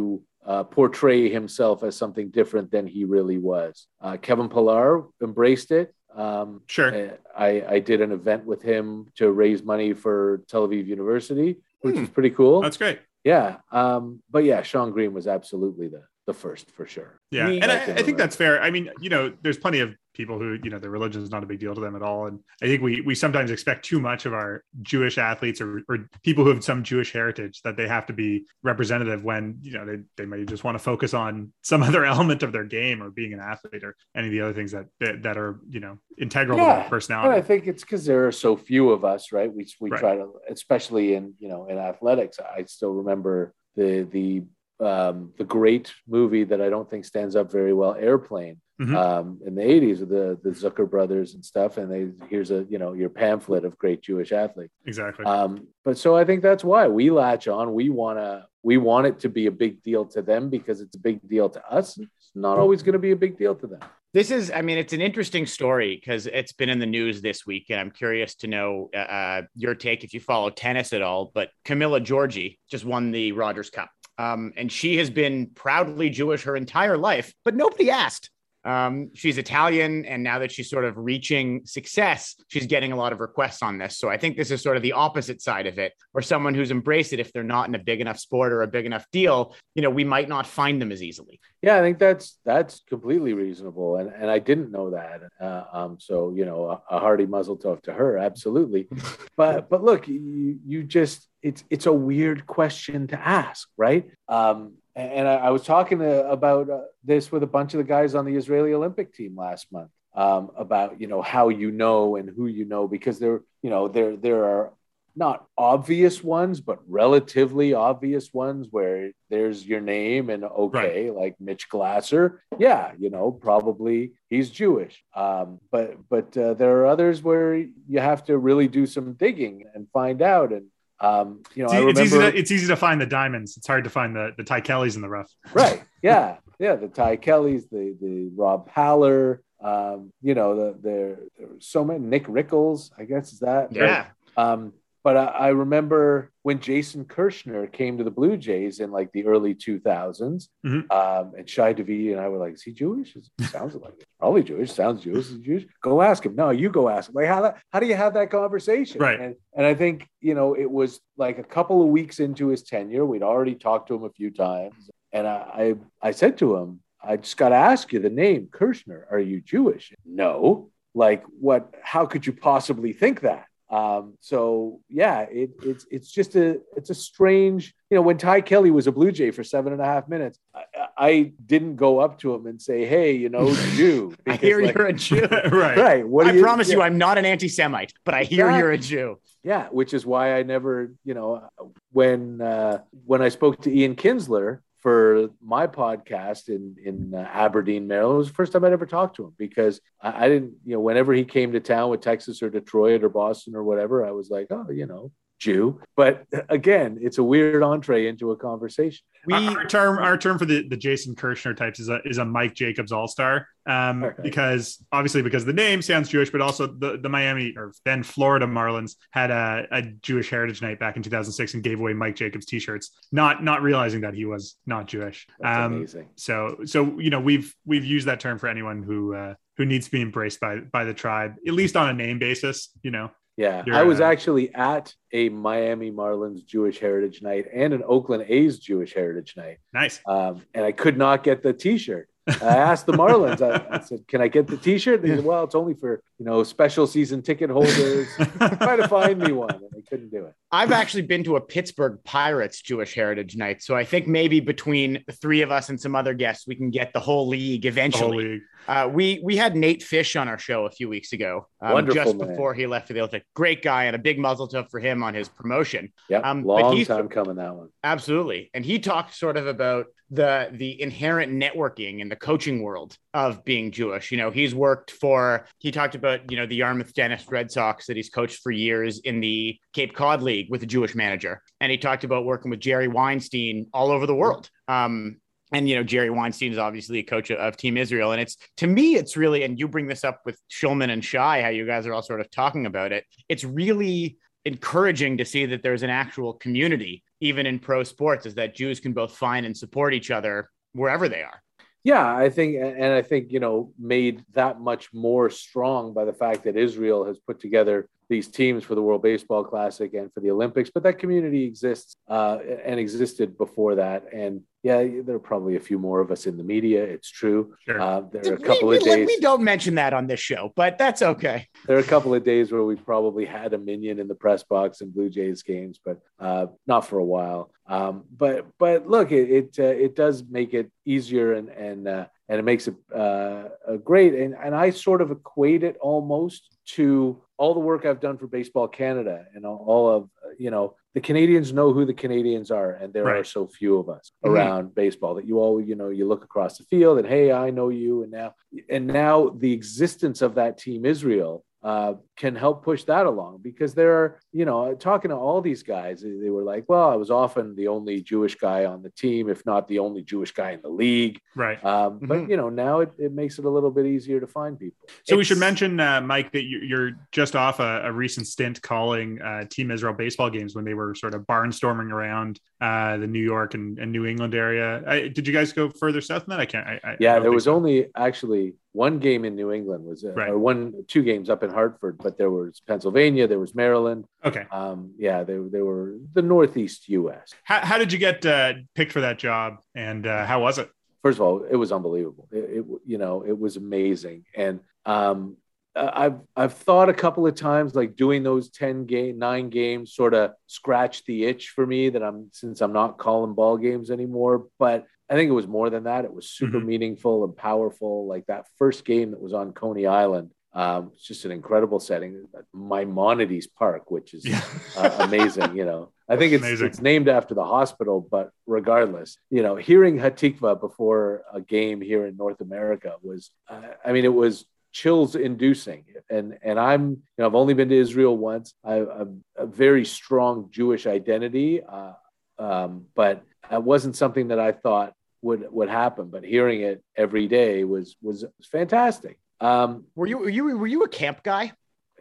[0.50, 3.72] uh, portray himself as something different than he really was.
[4.04, 5.88] Uh, Kevin Pillar embraced it.
[6.26, 6.90] Um, Sure.
[6.94, 7.16] uh,
[7.48, 11.50] I, I did an event with him to raise money for Tel Aviv University,
[11.82, 12.02] which Hmm.
[12.04, 12.56] is pretty cool.
[12.66, 12.98] That's great.
[13.32, 13.48] yeah.
[13.80, 14.02] Um,
[14.34, 17.18] but yeah, Shawn Green was absolutely the, the first for sure.
[17.30, 18.62] Yeah, We- and I I, I think that's fair.
[18.62, 21.42] I mean, you know, there's plenty of people who, you know, their religion is not
[21.42, 23.98] a big deal to them at all, and I think we we sometimes expect too
[23.98, 27.88] much of our Jewish athletes or, or people who have some Jewish heritage that they
[27.88, 31.52] have to be representative when you know they they may just want to focus on
[31.62, 34.52] some other element of their game or being an athlete or any of the other
[34.52, 37.34] things that that, that are you know integral to Yeah, personality.
[37.34, 39.52] And I think it's because there are so few of us, right?
[39.52, 39.98] We, we Right.
[40.00, 44.44] try to, especially in, you know, in athletics, I still remember the, the,
[44.82, 48.94] um, the great movie that I don't think stands up very well, Airplane, Mhm.
[48.96, 51.76] um, in the '80s with the the Zucker brothers and stuff.
[51.78, 54.74] And they here's a you know your pamphlet of great Jewish athletes.
[54.86, 55.24] Exactly.
[55.24, 57.74] Um, but so I think that's why we latch on.
[57.74, 60.96] We want to we want it to be a big deal to them because it's
[60.96, 61.98] a big deal to us.
[61.98, 63.80] It's not always going to be a big deal to them.
[64.14, 67.46] This is, I mean, it's an interesting story because it's been in the news this
[67.46, 71.00] week, and I'm curious to know uh, uh, your take if you follow tennis at
[71.02, 71.30] all.
[71.34, 73.88] But Camila Giorgi just won the Rogers Cup,
[74.22, 78.30] um, and she has been proudly Jewish her entire life, but nobody asked.
[78.64, 83.12] Um, she's Italian, and now that she's sort of reaching success, she's getting a lot
[83.12, 83.98] of requests on this.
[83.98, 86.70] So I think this is sort of the opposite side of it, or someone who's
[86.70, 89.54] embraced it, if they're not in a big enough sport or a big enough deal,
[89.74, 91.40] you know, we might not find them as easily.
[91.62, 95.22] Yeah, I think that's that's completely reasonable, and and I didn't know that.
[95.40, 98.88] Uh, um, so you know, a, a hearty muzzle tough to her, absolutely.
[99.36, 104.10] but but look, you you just it's it's a weird question to ask, right?
[104.28, 107.84] Um, and I, I was talking to, about uh, this with a bunch of the
[107.84, 112.16] guys on the Israeli Olympic team last month um, about you know how you know
[112.16, 114.72] and who you know because there you know there there are
[115.14, 121.68] not obvious ones, but relatively obvious ones where there's your name and okay, like Mitch
[121.68, 125.02] Glasser, yeah, you know, probably he's Jewish.
[125.14, 129.64] Um, but but uh, there are others where you have to really do some digging
[129.74, 130.52] and find out.
[130.52, 130.66] And
[131.00, 133.56] um, you know, It's, I e- it's easy to, it's easy to find the diamonds.
[133.56, 135.30] It's hard to find the the Ty Kellys in the rough.
[135.52, 139.42] right, yeah, yeah, the Ty Kellys, the the Rob Haller.
[139.60, 142.00] Um, you know, the, there, there were so many.
[142.00, 143.72] Nick Rickles, I guess is that.
[143.72, 144.06] Yeah.
[144.36, 144.72] Um,
[145.04, 149.26] but I, I remember when Jason Kershner came to the Blue Jays in like the
[149.26, 150.90] early 2000s, Mhm.
[150.92, 153.16] um, and Shi Davidi and I were like, "Is he Jewish?
[153.16, 154.06] It sounds like it.
[154.18, 154.72] Probably Jewish.
[154.72, 155.26] Sounds Jewish.
[155.26, 155.66] Is he Jewish?
[155.82, 156.34] Go ask him.
[156.34, 157.14] No, you go ask him.
[157.16, 159.00] Like how how do you have that conversation?
[159.00, 159.20] Right.
[159.20, 162.62] And and I think you know it was like a couple of weeks into his
[162.62, 163.04] tenure.
[163.04, 166.80] We'd already talked to him a few times, and I I, I said to him,
[167.02, 169.02] I just got to ask you the name Kershner.
[169.10, 169.92] Are you Jewish?
[170.04, 170.70] No.
[170.94, 171.74] Like what?
[171.82, 173.46] How could you possibly think that?
[173.72, 177.74] Um, so yeah, it, it's it's just a it's a strange.
[177.88, 180.38] You know, when Ty Kelly was a Blue Jay for seven and a half minutes,
[180.54, 180.62] I,
[180.98, 184.74] I didn't go up to him and say, "Hey, you know, Jew." I hear like,
[184.74, 185.26] you're a Jew.
[185.26, 185.78] right.
[185.78, 186.06] right.
[186.06, 186.82] What I you, promise you.
[186.82, 189.18] I'm not an anti-Semite, but I hear you're a Jew.
[189.42, 191.48] Yeah, which is why I never, you know,
[191.92, 197.86] when uh, when I spoke to Ian Kinsler for my podcast in in uh, Aberdeen,
[197.86, 200.54] Maryland, it was the first time I'd ever talked to him because I, I didn't,
[200.64, 204.04] you know, whenever he came to town with Texas or Detroit or Boston or whatever,
[204.04, 205.12] I was like, oh, you know,
[205.42, 205.80] Jew.
[205.96, 209.00] But again, it's a weird entree into a conversation.
[209.26, 212.18] We our, our term our term for the, the Jason Kershner types is a is
[212.18, 214.22] a Mike Jacobs All Star um, Okay.
[214.22, 218.46] because obviously because the name sounds Jewish, but also the, the Miami or then Florida
[218.46, 222.46] Marlins had a, a Jewish Heritage Night back in 2006 and gave away Mike Jacobs
[222.46, 225.26] T-shirts, not not realizing that he was not Jewish.
[225.40, 226.08] That's Um, amazing.
[226.16, 229.86] so so you know we've we've used that term for anyone who uh, who needs
[229.86, 232.70] to be embraced by by the tribe at least on a name basis.
[232.82, 233.10] You know,
[233.42, 238.24] Yeah, You're, I was actually at a Miami Marlins Jewish Heritage Night and an Oakland
[238.28, 239.58] A's Jewish Heritage Night.
[239.72, 240.00] nice.
[240.06, 242.08] um, and I could not get the T-shirt.
[242.28, 243.42] I asked the Marlins.
[243.42, 246.24] I, I said, "Can I get the T-shirt?" They said, "Well, it's only for you
[246.24, 248.08] know special season ticket holders.
[248.58, 250.34] Try to find me one." And they couldn't do it.
[250.52, 255.02] I've actually been to a Pittsburgh Pirates Jewish Heritage Night, so I think maybe between
[255.06, 257.68] the three of us and some other guests, we can get the whole league The
[257.70, 258.24] whole eventually.
[258.24, 258.42] league.
[258.68, 262.04] Uh, we we had Nate Fish on our show a few weeks ago, um, Wonderful
[262.04, 262.28] just man.
[262.28, 263.24] before he left for the Olympic.
[263.34, 265.92] Great guy and a big muzzle tough for him on his promotion.
[266.08, 267.70] Yeah, Um, but long he's- time coming that one.
[267.82, 272.96] Absolutely, and he talked sort of about the the inherent networking in the coaching world
[273.14, 274.12] of being Jewish.
[274.12, 277.86] You know, he's worked for he talked about, you know, the Yarmouth Dennis Red Sox
[277.86, 281.40] that he's coached for years in the Cape Cod League with a Jewish manager.
[281.60, 284.50] And he talked about working with Jerry Weinstein all over the world.
[284.68, 285.16] Um,
[285.50, 288.66] and you know Jerry Weinstein is obviously a coach of Team Israel, and it's to
[288.66, 291.86] me it's really and you bring this up with Shulman and Shi, how you guys
[291.86, 293.04] are all sort of talking about it.
[293.30, 298.34] It's really encouraging to see that there's an actual community even in pro sports, is
[298.34, 301.42] that Jews can both find and support each other wherever they are.
[301.84, 306.12] Yeah, I think, and I think, you know, made that much more strong by the
[306.12, 310.20] fact that Israel has put together these teams for the World Baseball Classic and for
[310.20, 310.70] the Olympics.
[310.72, 314.12] But that community exists uh, and existed before that.
[314.12, 316.84] And yeah, there are probably a few more of us in the media.
[316.84, 317.54] It's true.
[317.66, 317.80] Sure.
[317.80, 319.06] Uh, there are a couple we, of days.
[319.06, 321.48] We don't mention that on this show, but that's okay.
[321.66, 324.42] There are a couple of days where we probably had a minyan in the press
[324.44, 327.50] box in Blue Jays games, but uh, not for a while.
[327.66, 332.06] Um, but but look, it it, uh, it, does make it easier and and uh,
[332.32, 333.44] and it makes it uh,
[333.84, 334.14] great.
[334.14, 338.26] And and I sort of equate it almost to all the work I've done for
[338.26, 342.92] Baseball Canada and all of you know the Canadians know who the Canadians are, and
[342.92, 343.16] there right.
[343.16, 344.34] are so few of us mm-hmm.
[344.34, 347.50] around baseball that you all, you know, you look across the field and hey, I
[347.50, 348.34] know you, and now,
[348.68, 353.74] and now the existence of that team Israel uh, can help push that along because
[353.74, 357.10] there are, you know, talking to all these guys, they were like, well, I was
[357.10, 360.62] often the only Jewish guy on the team, if not the only Jewish guy in
[360.62, 361.20] the league.
[361.36, 361.62] Right.
[361.62, 362.06] Um, mm-hmm.
[362.06, 364.78] But, you know, now it, it, makes it a little bit easier to find people.
[365.04, 368.62] So it's, we should mention, uh, Mike, that you're just off a, a recent stint
[368.62, 373.06] calling uh, Team Israel baseball games when they were sort of barnstorming around uh, the
[373.06, 374.82] New York and, and, New England area.
[374.86, 376.40] I, did you guys go further south than that?
[376.40, 376.66] I can't.
[376.66, 377.54] I, yeah, there was so.
[377.54, 380.30] only actually one game in New England was uh, right.
[380.30, 384.06] or one two games up in Hartford, but there was Pennsylvania, there was Maryland.
[384.24, 384.46] Okay.
[384.50, 387.34] Um, yeah, they they were the Northeast U.S.
[387.44, 390.70] How, how did you get uh, picked for that job, and uh, how was it?
[391.02, 392.28] First of all, it was unbelievable.
[392.30, 395.36] It, it you know it was amazing, and um,
[395.74, 400.14] I've I've thought a couple of times like doing those 10 game 9 games sort
[400.14, 404.48] of scratch the itch for me that I'm since I'm not calling ball games anymore
[404.58, 406.06] but I think it was more than that.
[406.06, 406.66] It was super mm-hmm.
[406.66, 408.06] meaningful and powerful.
[408.06, 412.26] Like that first game that was on Coney Island, um, it's just an incredible setting.
[412.52, 414.42] Maimonides Park, which is yeah.
[414.76, 415.56] uh, amazing.
[415.56, 419.98] You know, I think it's it's named after the hospital, but regardless, you know, hearing
[419.98, 425.14] Hatikva before a game here in North America was, uh, I mean, it was chills
[425.14, 425.84] inducing.
[426.10, 428.54] And and I'm, you know, I've only been to Israel once.
[428.62, 431.92] I, am a very strong Jewish identity, uh,
[432.38, 437.28] um, but it wasn't something that I thought would would happen, but hearing it every
[437.28, 439.18] day was was, was fantastic.
[439.42, 441.52] Um, were you were you were you a camp guy?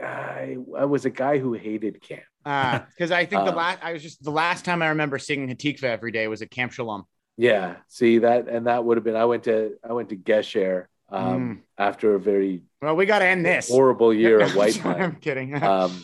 [0.01, 2.23] I, I was a guy who hated camp.
[2.43, 5.17] Because uh, I think the um, last I was just the last time I remember
[5.17, 7.05] singing Hatikva every day was at Camp Shalom.
[7.37, 9.15] Yeah, see that, and that would have been.
[9.15, 11.59] I went to I went to Gesher um, mm.
[11.77, 12.95] after a very well.
[12.95, 15.55] We got to end this horrible year at White I'm kidding.
[15.63, 16.03] um,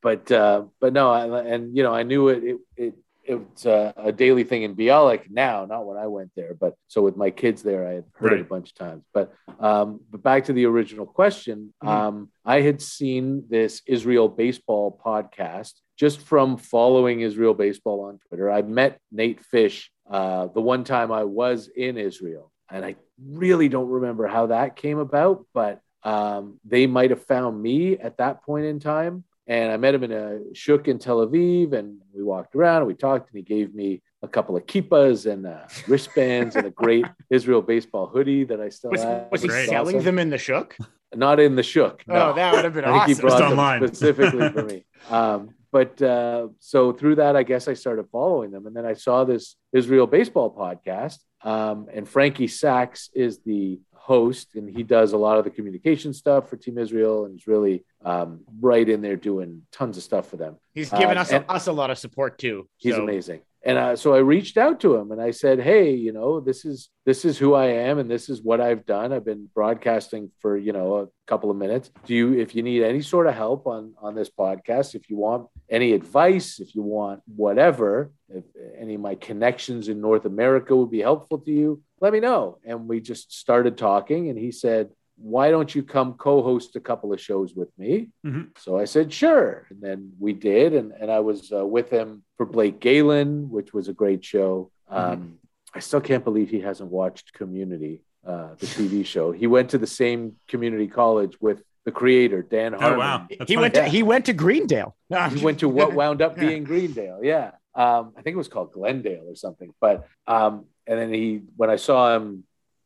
[0.00, 2.42] but uh, but no, I, and you know I knew it.
[2.42, 6.54] It, it it's a, a, daily thing in Bialik now, not when I went there,
[6.54, 8.40] but so with my kids there, I had heard right.
[8.40, 9.04] it a bunch of times.
[9.14, 11.88] But um, but back to the original question, mm-hmm.
[11.88, 18.50] um, I had seen this Israel baseball podcast just from following Israel baseball on Twitter.
[18.50, 23.68] I met Nate Fish uh, the one time I was in Israel, and I really
[23.68, 28.42] don't remember how that came about, but um, they might have found me at that
[28.42, 32.22] point in time and I met him in a shuk in Tel Aviv, and we
[32.22, 35.66] walked around and we talked, and he gave me a couple of kippas and uh,
[35.88, 39.28] wristbands and a great Israel baseball hoodie that I still was, have.
[39.32, 40.76] Was he selling them in the shuk?
[41.14, 42.02] Not in the shuk.
[42.06, 42.30] No.
[42.30, 43.06] Oh, that would have been I awesome.
[43.06, 43.86] think he brought them online.
[43.86, 44.84] specifically for me.
[45.10, 48.92] Um, but uh, so through that, I guess I started following them, and then I
[48.92, 55.12] saw this Israel baseball podcast, um, and Frankie Sachs is the host, and he does
[55.12, 59.00] a lot of the communication stuff for Team Israel, and he's really um, right in
[59.00, 60.56] there doing tons of stuff for them.
[60.74, 62.68] He's given um, us a, us a lot of support too.
[62.78, 63.02] He's so.
[63.02, 63.42] amazing.
[63.64, 66.64] And uh, so I reached out to him and I said, "Hey, you know, this
[66.64, 69.12] is this is who I am and this is what I've done.
[69.12, 71.92] I've been broadcasting for you know a couple of minutes.
[72.04, 75.16] Do you, if you need any sort of help on on this podcast, if you
[75.16, 78.44] want any advice, if you want whatever, if
[78.76, 82.58] any of my connections in North America would be helpful to you, let me know."
[82.64, 87.12] And we just started talking, and he said, why don't you come co-host a couple
[87.12, 88.08] of shows with me?
[88.26, 88.48] Mm-hmm.
[88.58, 89.66] So I said, sure.
[89.70, 90.74] And then we did.
[90.74, 94.70] And, and I was uh, with him for Blake Gailen, which was a great show.
[94.90, 95.12] Mm-hmm.
[95.12, 95.38] Um,
[95.74, 99.32] I still can't believe he hasn't watched Community, uh, the TV show.
[99.32, 102.94] He went to the same community college with the creator, Dan Harmon.
[102.94, 103.26] Oh, wow.
[103.38, 104.96] That's he went to, he went to Greendale.
[105.30, 107.20] he went to what wound up being Greendale.
[107.22, 107.52] Yeah.
[107.74, 109.72] Um, I think it was called Glendale or something.
[109.80, 112.44] But um, and then he, when I saw him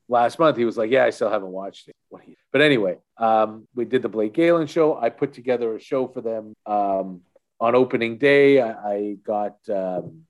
[0.09, 1.95] last month, he was like, "Yeah, I still haven't watched it."
[2.53, 4.97] But anyway, um, we did the Blake Gailen show.
[4.97, 7.23] I put together a show for them um,
[7.61, 8.61] on opening day.
[8.61, 10.23] I, I got um,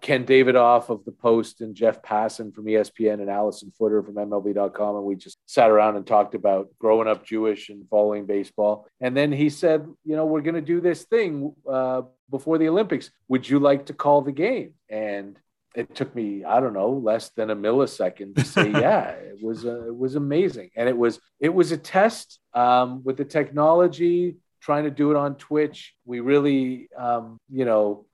[0.00, 4.96] Ken Davidoff of the Post and Jeff Passan from ESPN and Alyson Footer from MLB.com,
[4.96, 8.86] and we just sat around and talked about growing up Jewish and following baseball.
[9.00, 12.68] And then he said, "You know, we're going to do this thing uh, before the
[12.68, 13.10] Olympics.
[13.28, 15.38] Would you like to call the game?" And
[15.76, 19.66] it took me i don't know less than a millisecond to say yeah it was
[19.66, 20.70] uh, it was amazing.
[20.76, 25.16] And it was it was a test um, with the technology trying to do it
[25.16, 25.94] on twitch.
[26.04, 28.06] We really um, you know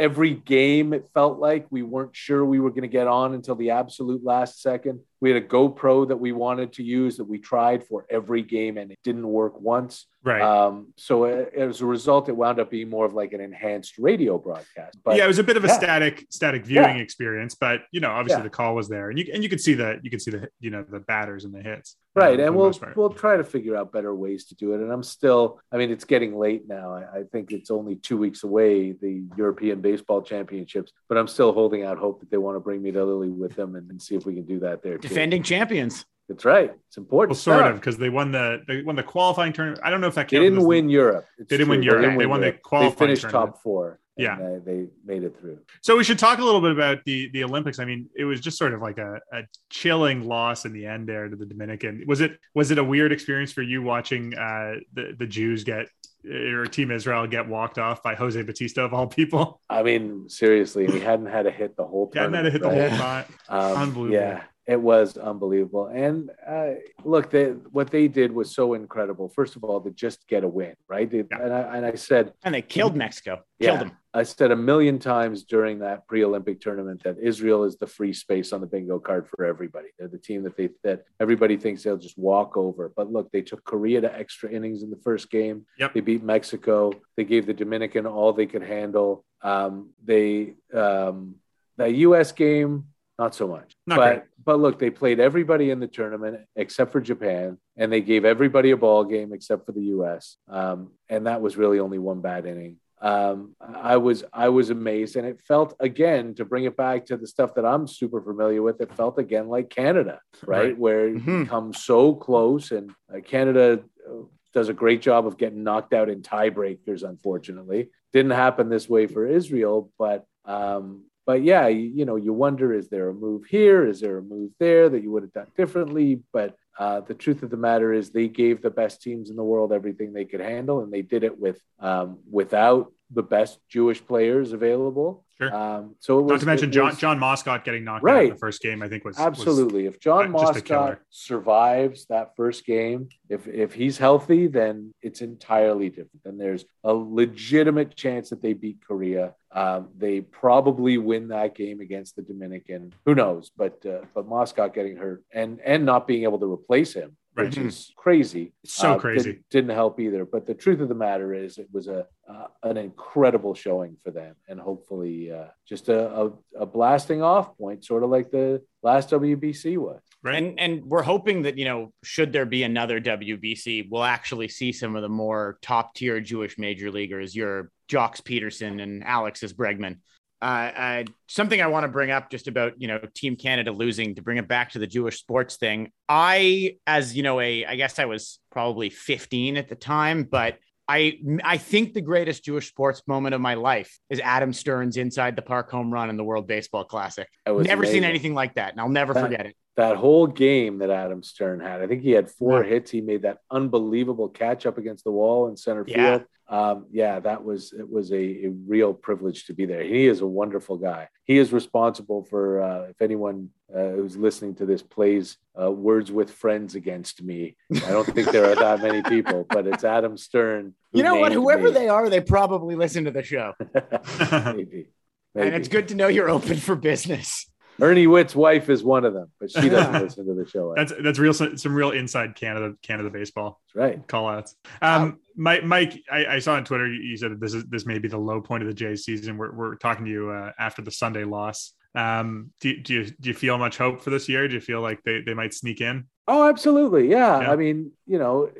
[0.00, 3.54] every game it felt like we weren't sure we were going to get on until
[3.54, 7.38] the absolute last second we had a GoPro that we wanted to use that we
[7.38, 10.06] tried for every game and it didn't work once.
[10.22, 10.40] Right.
[10.40, 13.98] Um, so uh, as a result, it wound up being more of like an enhanced
[13.98, 14.98] radio broadcast.
[15.04, 15.74] But yeah, it was a bit of a yeah.
[15.74, 17.02] static static viewing yeah.
[17.02, 18.44] experience, but you know, obviously yeah.
[18.44, 20.48] the call was there, and you and you could see the you could see the
[20.58, 21.96] you know the batters and the hits.
[22.20, 24.80] Right, and we'll we'll try to figure out better ways to do it.
[24.80, 26.94] And I'm still, I mean, it's getting late now.
[26.94, 31.52] I, I think it's only two weeks away, the European Baseball Championships, but I'm still
[31.52, 34.00] holding out hope that they want to bring me to Lily with them and, and
[34.00, 34.98] see if we can do that there.
[34.98, 36.04] Too defending champions.
[36.28, 36.72] That's right.
[36.86, 37.30] It's important.
[37.30, 39.80] Well, sort of because they won the they won the qualifying tournament.
[39.84, 41.26] I don't know if that they didn't win the, Europe.
[41.38, 41.76] It's they didn't true.
[41.76, 42.02] win Europe.
[42.02, 42.54] They, didn't win they won Europe.
[42.54, 42.92] the qualifying.
[42.92, 42.98] Tournament.
[42.98, 43.54] They finished tournament.
[43.54, 43.98] top four.
[44.22, 45.58] Yeah, they, they, made it through.
[45.82, 47.78] So we should talk a little bit about the the Olympics.
[47.78, 51.08] I mean, it was just sort of like a, a chilling loss in the end
[51.08, 52.04] there to the Dominican.
[52.06, 55.86] Was it was it a weird experience for you watching uh, the the Jews get
[56.24, 59.60] or Team Israel get walked off by Jose Bautista of all people.
[59.70, 62.32] I mean, seriously, he hadn't had a hit the whole time.
[62.34, 62.74] Hadn't had a hit right?
[62.74, 63.24] the whole time.
[63.48, 64.20] Um, Unbelievable.
[64.20, 65.86] Yeah, it was unbelievable.
[65.86, 69.28] And uh, look, they, what they did was so incredible.
[69.28, 71.10] First of all, to just get a win, right?
[71.10, 71.42] They, yeah.
[71.42, 73.42] and, I, and I said, and they killed Mexico.
[73.60, 73.96] Killed yeah, them.
[74.12, 78.52] I said a million times during that pre-Olympic tournament that Israel is the free space
[78.52, 79.88] on the bingo card for everybody.
[79.98, 82.92] They're the team that they that everybody thinks they'll just walk over.
[82.94, 85.64] But look, they took Korea to extra innings in the first game.
[85.78, 85.94] Yep.
[85.94, 86.92] They beat Mexico.
[87.16, 89.24] They gave the Dominican all they could handle.
[89.42, 91.36] Um, they um,
[91.76, 92.32] the U.S.
[92.32, 92.86] game
[93.20, 93.76] not so much.
[93.86, 94.22] Not but great.
[94.46, 98.70] but look, they played everybody in the tournament except for Japan, and they gave everybody
[98.70, 100.38] a ball game except for the U.S.
[100.48, 102.78] Um, and that was really only one bad inning.
[103.02, 107.18] Um, I was I was amazed, and it felt again to bring it back to
[107.18, 108.80] the stuff that I'm super familiar with.
[108.80, 110.78] It felt again like Canada, right, right.
[110.78, 111.42] where mm-hmm.
[111.42, 114.22] it comes so close, and uh, Canada uh,
[114.54, 117.02] does a great job of getting knocked out in tiebreakers.
[117.02, 122.32] Unfortunately, didn't happen this way for Israel, but um, but yeah, you, you, know, you
[122.32, 123.86] wonder is there a move here?
[123.86, 126.22] Is there a move there that you would have done differently?
[126.32, 129.44] But uh, the truth of the matter is, they gave the best teams in the
[129.44, 134.04] world everything they could handle, and they did it with um, without the best Jewish
[134.04, 135.24] players available.
[135.40, 135.54] Sure.
[135.54, 138.16] Um, so it was, not to mention Jon Jon Moscot getting knocked right.
[138.16, 138.82] out in the first game.
[138.82, 139.84] I think was absolutely.
[139.84, 145.88] Was if Jon Moscot survives that first game, if if he's healthy, then it's entirely
[145.88, 146.22] different.
[146.24, 149.34] Then there's a legitimate chance that they beat Korea.
[149.52, 152.92] Um, they probably win that game against the Dominican.
[153.06, 153.50] Who knows?
[153.56, 157.46] But uh, but Moscot getting hurt and and not being able to replace him right.
[157.46, 158.52] which is crazy.
[158.64, 159.42] so uh, crazy.
[159.50, 160.24] Did, not help either.
[160.24, 164.10] But the truth of the matter is, it was a uh, an incredible showing for
[164.10, 168.62] them, and hopefully, uh, just a, a, a, blasting off point, sort of like the
[168.82, 170.00] last WBC was.
[170.22, 170.36] Right.
[170.36, 174.72] And and we're hoping that you know, should there be another WBC, we'll actually see
[174.72, 179.98] some of the more top tier Jewish major leaguers, your Jocks Pederson and Alexis Bregman
[180.42, 184.14] uh, uh, something I want to bring up just about you know Team Canada losing
[184.14, 185.90] to bring it back to the Jewish sports thing.
[186.08, 190.58] I, as you know, a I guess I was probably 15 at the time, but
[190.88, 195.36] I I think the greatest Jewish sports moment of my life is Adam Stern's inside
[195.36, 197.28] the park home run in the World Baseball Classic.
[197.46, 197.86] Never amazing.
[197.86, 199.56] seen anything like that, and I'll never that, forget it.
[199.76, 202.70] That whole game that Adam Stern had, I think he had four yeah.
[202.70, 202.90] hits.
[202.90, 206.18] He made that unbelievable catch up against the wall in center yeah.
[206.18, 209.84] field um, yeah, that was it was a, a, real privilege to be there.
[209.84, 211.08] He is a wonderful guy.
[211.22, 216.10] He is responsible for uh, if anyone uh, who's listening to this plays uh, words
[216.10, 217.56] with friends against me.
[217.72, 220.74] I don't think there are that many people, but it's Adam Stern.
[220.92, 221.30] You know what?
[221.30, 221.70] Whoever me.
[221.70, 223.54] they are, they probably listen to the show.
[224.54, 224.54] Maybe.
[224.64, 224.88] Maybe.
[225.32, 227.46] And it's good to know you're open for business.
[227.80, 230.74] Ernie Whitt's wife is one of them, but she doesn't listen to the show.
[230.76, 233.60] That's that's real some real inside Canada Canada baseball.
[233.74, 234.06] That's right.
[234.06, 234.54] Call outs.
[234.82, 237.98] Um, Mike, Mike I, I, saw on Twitter you said that this is this may
[237.98, 239.38] be the low point of the Jays season.
[239.38, 241.72] We're, we're talking to you uh, after the Sunday loss.
[241.94, 244.46] Um, do, do you do you feel much hope for this year?
[244.46, 246.06] Do you feel like they, they might sneak in?
[246.28, 247.10] Oh, absolutely.
[247.10, 247.40] Yeah.
[247.40, 247.50] yeah.
[247.50, 248.50] I mean, you know,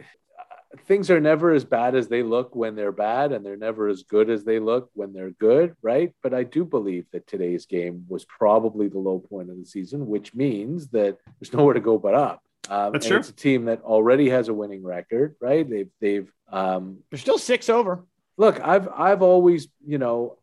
[0.86, 4.02] things are never as bad as they look when they're bad, and they're never as
[4.04, 6.12] good as they look when they're good, right?
[6.22, 10.06] But I do believe that today's game was probably the low point of the season,
[10.06, 12.42] which means that there's nowhere to go but up.
[12.68, 13.16] Um, That's true.
[13.16, 15.68] It's a team that already has a winning record, right?
[15.68, 18.04] They've they've um, They're still six over.
[18.36, 18.60] look.
[18.60, 20.38] I've I've always you know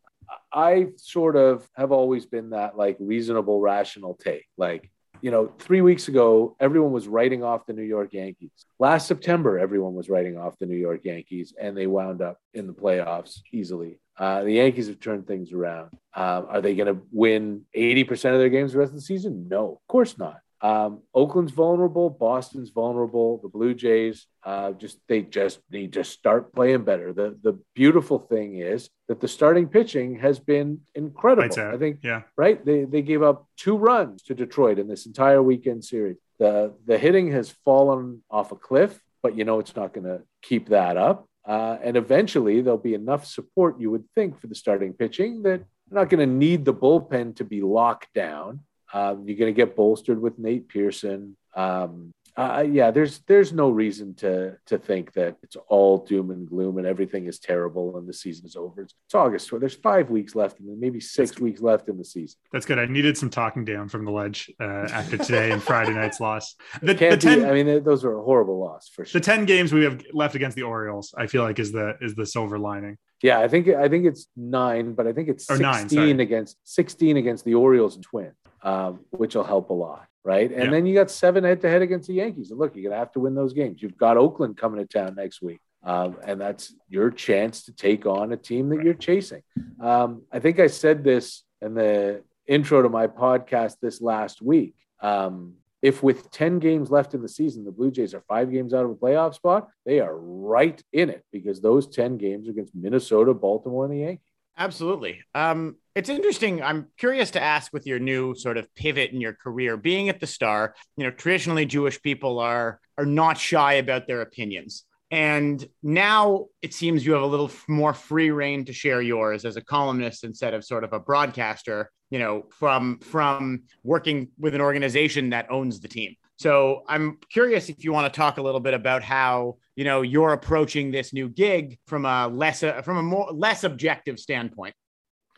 [0.52, 4.46] I sort of have always been that like reasonable, rational take.
[4.58, 8.50] Like you know, three weeks ago, everyone was writing off the New York Yankees.
[8.78, 12.66] Last September, everyone was writing off the New York Yankees, and they wound up in
[12.66, 13.98] the playoffs easily.
[14.16, 15.90] Uh, the Yankees have turned things around.
[16.14, 19.46] Um, are they going to win 80% of their games the rest of the season?
[19.48, 20.40] No, of course not.
[20.60, 22.10] Um, Oakland's vulnerable.
[22.10, 23.38] Boston's vulnerable.
[23.38, 27.12] The Blue Jays uh, just they just need to start playing better.
[27.12, 31.44] The the beautiful thing is that the starting pitching has been incredible.
[31.60, 31.74] Out.
[31.74, 32.22] I think Yeah.
[32.36, 32.64] right?
[32.64, 36.16] They they gave up two runs to Detroit in this entire weekend series.
[36.38, 40.22] The the hitting has fallen off a cliff, but you know it's not going to
[40.42, 41.28] keep that up.
[41.44, 45.60] Uh, and eventually there'll be enough support, you would think, for the starting pitching that
[45.90, 48.60] they're not going to need the bullpen to be locked down.
[48.92, 51.36] Um, you're going to get bolstered with Nate Pearson.
[51.54, 56.48] Um, uh, yeah, there's there's no reason to to think that it's all doom and
[56.48, 58.82] gloom and everything is terrible and the season is over.
[58.82, 59.50] It's, it's August.
[59.58, 62.38] There's five weeks left and maybe six weeks left in the season.
[62.52, 62.78] That's good.
[62.78, 66.54] I needed some talking down from the ledge uh, after today and Friday night's loss.
[66.80, 69.18] The, the ten, be, I mean, those are a horrible loss for sure.
[69.18, 72.14] the ten games we have left against the Orioles, I feel like is the is
[72.14, 72.98] the silver lining.
[73.20, 76.56] Yeah, I think I think it's nine, but I think it's Or sixteen nine, against
[76.62, 80.50] sixteen against the Orioles and Twins, um, which will help a lot, right?
[80.50, 80.70] And Yeah.
[80.70, 82.50] then you got seven head to head against the Yankees.
[82.50, 83.82] And look, you're gonna have to win those games.
[83.82, 88.06] You've got Oakland coming to town next week, um, and that's your chance to take
[88.06, 89.42] on a team that you're chasing.
[89.80, 94.74] Um, I think I said this in the intro to my podcast this last week.
[95.00, 98.74] Um, if with 10 games left in the season, the Blue Jays are five games
[98.74, 102.50] out of a playoff spot, they are right in it because those 10 games are
[102.50, 104.27] against Minnesota, Baltimore, and the Yankees.
[104.58, 105.22] Absolutely.
[105.36, 106.62] Um, it's interesting.
[106.62, 110.18] I'm curious to ask with your new sort of pivot in your career, being at
[110.18, 110.74] the Star.
[110.96, 116.74] You know, traditionally Jewish people are are not shy about their opinions, and now it
[116.74, 120.54] seems you have a little more free reign to share yours as a columnist instead
[120.54, 121.90] of sort of a broadcaster.
[122.10, 126.16] You know, from from working with an organization that owns the team.
[126.38, 130.02] So I'm curious if you want to talk a little bit about how you know
[130.02, 134.74] you're approaching this new gig from a less uh, from a more less objective standpoint,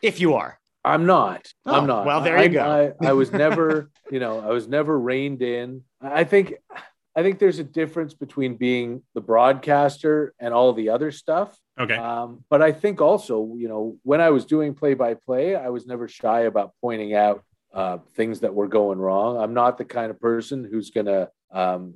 [0.01, 0.59] if you are.
[0.83, 1.51] I'm not.
[1.65, 2.05] Oh, I'm not.
[2.05, 2.93] well, there you I, go.
[3.01, 5.83] I, I was never, you know, I was never reined in.
[6.01, 6.55] I think,
[7.15, 11.55] I think there's a difference between being the broadcaster and all the other stuff.
[11.79, 11.95] Okay.
[11.95, 15.69] Um, but I think also, you know, when I was doing play by play, I
[15.69, 17.43] was never shy about pointing out
[17.73, 19.37] uh, things that were going wrong.
[19.37, 21.93] I'm not the kind of person who's going to, um,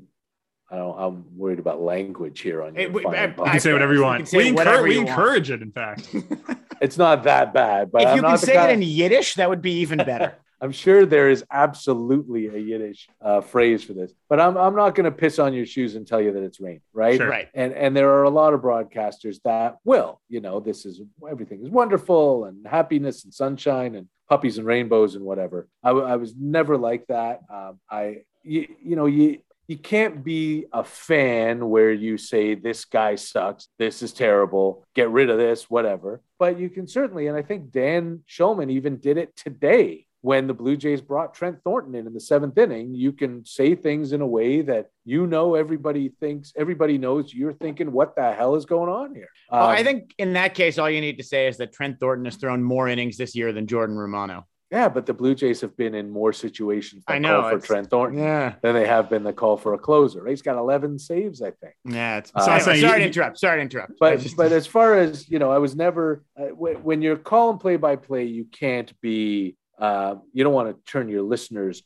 [0.71, 3.59] I don't, I'm worried about language here on Hey, your we- fine I- you can
[3.59, 4.29] say whatever you You want.
[4.29, 5.49] can We, whatever encourage, we you want.
[5.49, 5.61] it.
[5.61, 8.81] In fact, It's not that bad, but if I'm you not can say it in
[8.81, 10.35] Yiddish, that would be even better.
[10.61, 14.95] I'm sure there is absolutely a Yiddish uh, phrase for this, but I'm, I'm not
[14.95, 17.17] going to piss on your shoes and tell you that it's rain, right?
[17.17, 17.29] Sure.
[17.29, 17.49] right.
[17.53, 21.63] And and there are a lot of broadcasters that will, you know, this is everything
[21.63, 25.67] is wonderful and happiness and sunshine and puppies and rainbows and whatever.
[25.83, 27.41] I, w- I was never like that.
[27.53, 32.85] Um, I you, you know you you can't be a fan where you say this
[32.85, 36.21] guy sucks, this is terrible, get rid of this, whatever.
[36.37, 40.55] But you can certainly, and I think Dan Shulman even did it today when the
[40.55, 42.95] Blue Jays brought Trent Thornton in in the seventh inning.
[42.95, 47.53] You can say things in a way that you know everybody thinks, everybody knows you're
[47.53, 49.29] thinking, what the hell is going on here?
[49.51, 51.99] Well, I Um, think in that case, all you need to say is that Trent
[51.99, 54.45] Thornton has thrown more innings this year than Jordan Romano.
[54.71, 57.59] yeah, but the Blue Jays have been in more situations that I know, call for
[57.67, 58.55] Trent Thornton Yeah.
[58.63, 60.25] than they have been the call for a closer.
[60.25, 61.75] He's got 11 saves, I think.
[61.85, 62.17] Yeah.
[62.17, 63.37] It's, Uh, anyway, saying sorry you- to interrupt.
[63.37, 63.93] Sorry to interrupt.
[63.99, 67.15] But just- but as far as you know, I was never uh, when, when you're
[67.15, 71.83] calling play by play, you can't be uh, you don't want to turn your listeners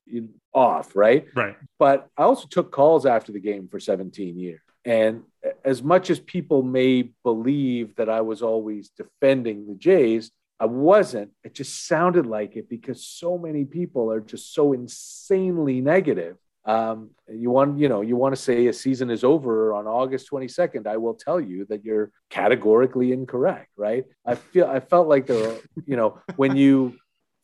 [0.54, 1.26] off, right?
[1.36, 1.56] right.
[1.78, 5.24] But I also took calls after the game for 17 years, and
[5.64, 10.32] as much as people may believe that I was always defending the Jays.
[10.62, 11.32] I wasn't.
[11.46, 16.36] It just sounded like it because so many people are just so insanely negative.
[16.66, 20.30] Um, you want, you know, you want to say a season is over on August
[20.30, 20.86] 22nd.
[20.86, 24.04] I will tell you that you're categorically incorrect, right?
[24.26, 26.96] I feel, I felt like there, were, you know, when you,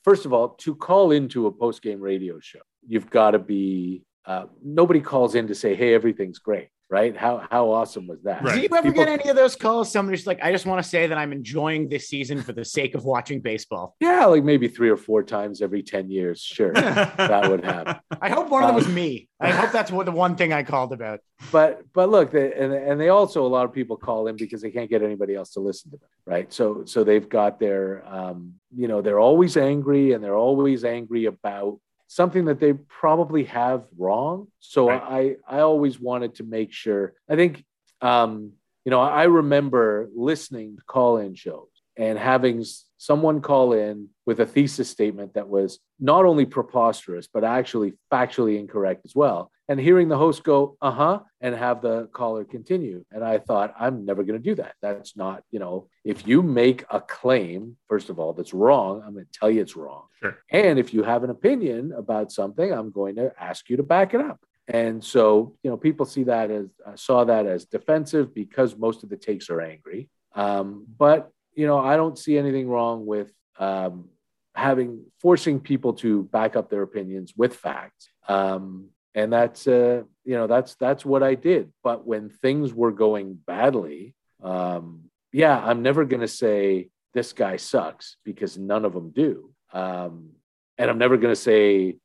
[0.05, 4.03] first of all, to call into a post game radio show, you've got to be.
[4.25, 7.15] Uh, nobody calls in to say, "Hey, everything's great," right?
[7.15, 8.41] How how awesome was that?
[8.41, 8.55] Right.
[8.55, 9.91] Do you ever People- get any of those calls?
[9.91, 12.95] Somebody's like, I just want to say that I'm enjoying this season for the sake
[12.95, 13.95] of watching baseball.
[13.99, 16.39] Yeah, like maybe three or four times every 10 years.
[16.41, 16.71] Sure.
[16.73, 17.97] that would happen.
[18.21, 19.27] I hope one of them was Um, me.
[19.41, 21.19] I hope that's what the one thing I called about.
[21.51, 24.61] But but look, they, and and they also a lot of people call in because
[24.61, 26.47] they can't get anybody else to listen to them, right?
[26.53, 31.25] So so they've got their um, you know, they're always angry and they're always angry
[31.25, 34.47] about something that they probably have wrong.
[34.59, 37.13] So I I always wanted to make sure.
[37.29, 37.63] I think
[38.01, 38.53] um,
[38.83, 42.63] you know, I remember listening to call-in shows and having
[42.97, 48.59] someone call in with a thesis statement that was not only preposterous but actually factually
[48.59, 49.51] incorrect as well.
[49.67, 53.03] And hearing the host go uh-huh and have the caller continue.
[53.11, 54.75] And i thought i'm never going to do that.
[54.81, 59.13] That's not you know if you make a claim first of all that's wrong i'm
[59.13, 60.03] going to tell you it's wrong.
[60.21, 60.37] Sure.
[60.51, 64.13] and if you have an opinion about something i'm going to ask you to back
[64.13, 64.39] it up.
[64.67, 69.03] And so you know people see that as uh, saw that as defensive because most
[69.03, 70.09] of the takes are angry.
[70.35, 74.09] Um, but you know i don't see anything wrong with um,
[74.55, 78.09] having forcing people to back up their opinions with facts.
[78.27, 81.71] Um, and that's uh, you know that's that's what i did.
[81.83, 85.01] But when things were going badly um,
[85.31, 89.51] yeah i'm never going to say this guy sucks because none of them do.
[89.73, 90.31] Um,
[90.77, 91.97] and i'm never going to say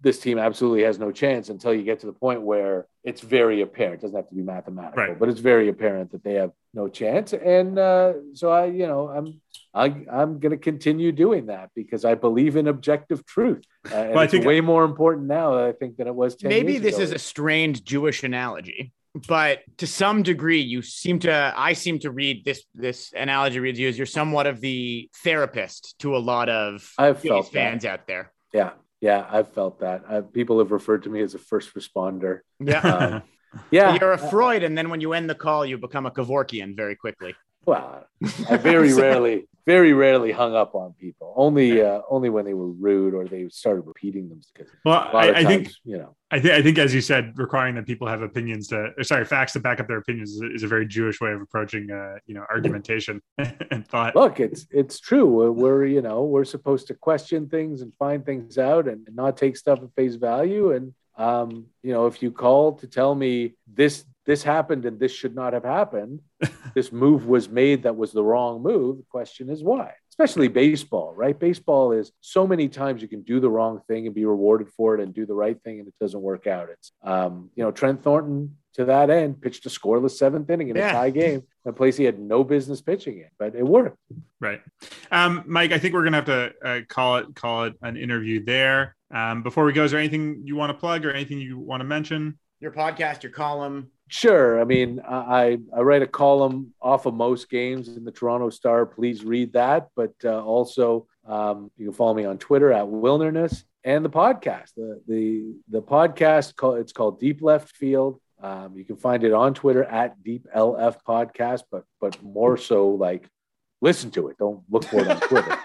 [0.00, 3.62] this team absolutely has no chance until you get to the point where it's very
[3.62, 3.94] apparent.
[3.94, 5.18] It doesn't have to be mathematical, Right.
[5.18, 7.32] but it's very apparent that they have no chance.
[7.32, 9.40] And uh, so I, you know, I'm
[9.74, 13.64] I, I'm going to continue doing that because I believe in objective truth.
[13.90, 16.48] Uh, and Well, I it's way more important now, I think, than it was 10
[16.48, 17.02] Maybe years this ago.
[17.04, 18.92] is a strained Jewish analogy,
[19.26, 21.52] but to some degree, you seem to.
[21.56, 22.64] I seem to read this.
[22.74, 27.18] This analogy reads you as you're somewhat of the therapist to a lot of I've
[27.20, 27.58] Phillies felt that.
[27.58, 28.32] fans out there.
[28.52, 28.70] Yeah,
[29.00, 30.04] yeah, I've felt that.
[30.08, 32.40] Uh, people have referred to me as a first responder.
[32.58, 32.80] Yeah.
[32.80, 33.22] Um,
[33.70, 36.76] yeah, You're a Freud, and then when you end the call, you become a Kevorkian
[36.76, 37.34] very quickly.
[37.64, 38.06] Well,
[38.48, 41.34] I very rarely, very rarely hung up on people.
[41.36, 44.40] Only, uh, only when they were rude or they started repeating them.
[44.54, 47.34] Because well, I, I times, think you know, I think I think as you said,
[47.36, 50.40] requiring that people have opinions to, or sorry, facts to back up their opinions is,
[50.40, 53.20] a- is a very Jewish way of approaching, uh, you know, argumentation
[53.70, 54.16] and thought.
[54.16, 55.26] look, it's it's true.
[55.26, 59.36] We're, we're you know we're supposed to question things and find things out and not
[59.36, 60.72] take stuff at face value.
[60.72, 65.10] And um, you know, if you call to tell me this this happened and this
[65.10, 66.20] should not have happened,
[66.74, 68.98] this move was made that was the wrong move.
[68.98, 69.94] The question is why.
[70.10, 71.38] Especially baseball, right?
[71.38, 74.94] Baseball is so many times you can do the wrong thing and be rewarded for
[74.94, 76.68] it, and do the right thing and it doesn't work out.
[76.68, 80.76] It's um, you know Trent Thornton to that end pitched a scoreless seventh inning in
[80.76, 80.90] Yeah.
[80.90, 83.96] a tie game, a place he had no business pitching in, but it worked.
[84.40, 84.60] Right,
[85.10, 85.72] um, Mike.
[85.72, 88.94] I think we're gonna have to uh, call it call it an interview there.
[89.10, 91.80] Um, before we go, is there anything you want to plug or anything you want
[91.80, 92.38] to mention?
[92.60, 93.90] Your podcast, your column.
[94.08, 94.60] Sure.
[94.60, 98.86] I mean, I, I write a column off of most games in the Toronto Star.
[98.86, 99.90] Please read that.
[99.94, 104.72] But uh, also, um, you can follow me on Twitter at Wilnerness and the podcast.
[104.76, 108.20] The the the podcast call it's called Deep Left Field.
[108.40, 112.90] Um, you can find it on Twitter at Deep LF Podcast, but but more so
[112.90, 113.28] like
[113.80, 114.38] listen to it.
[114.38, 115.58] Don't look for it on Twitter.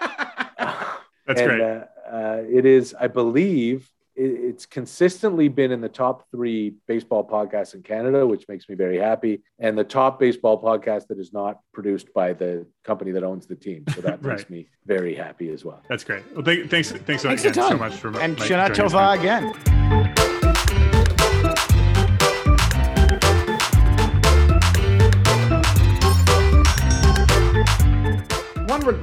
[1.26, 1.62] That's and, great.
[1.62, 7.74] Uh, uh, it is, I believe, it's consistently been in the top three baseball podcasts
[7.74, 9.42] in Canada, which makes me very happy.
[9.58, 13.56] And the top baseball podcast that is not produced by the company that owns the
[13.56, 13.84] team.
[13.94, 15.82] So that makes me very happy as well.
[15.88, 16.22] That's great.
[16.34, 18.92] Well, thank, thanks, thanks, Thanks again a so much for and Mike Shana joining us,
[18.92, 19.20] Tova Mike.
[19.20, 20.03] again.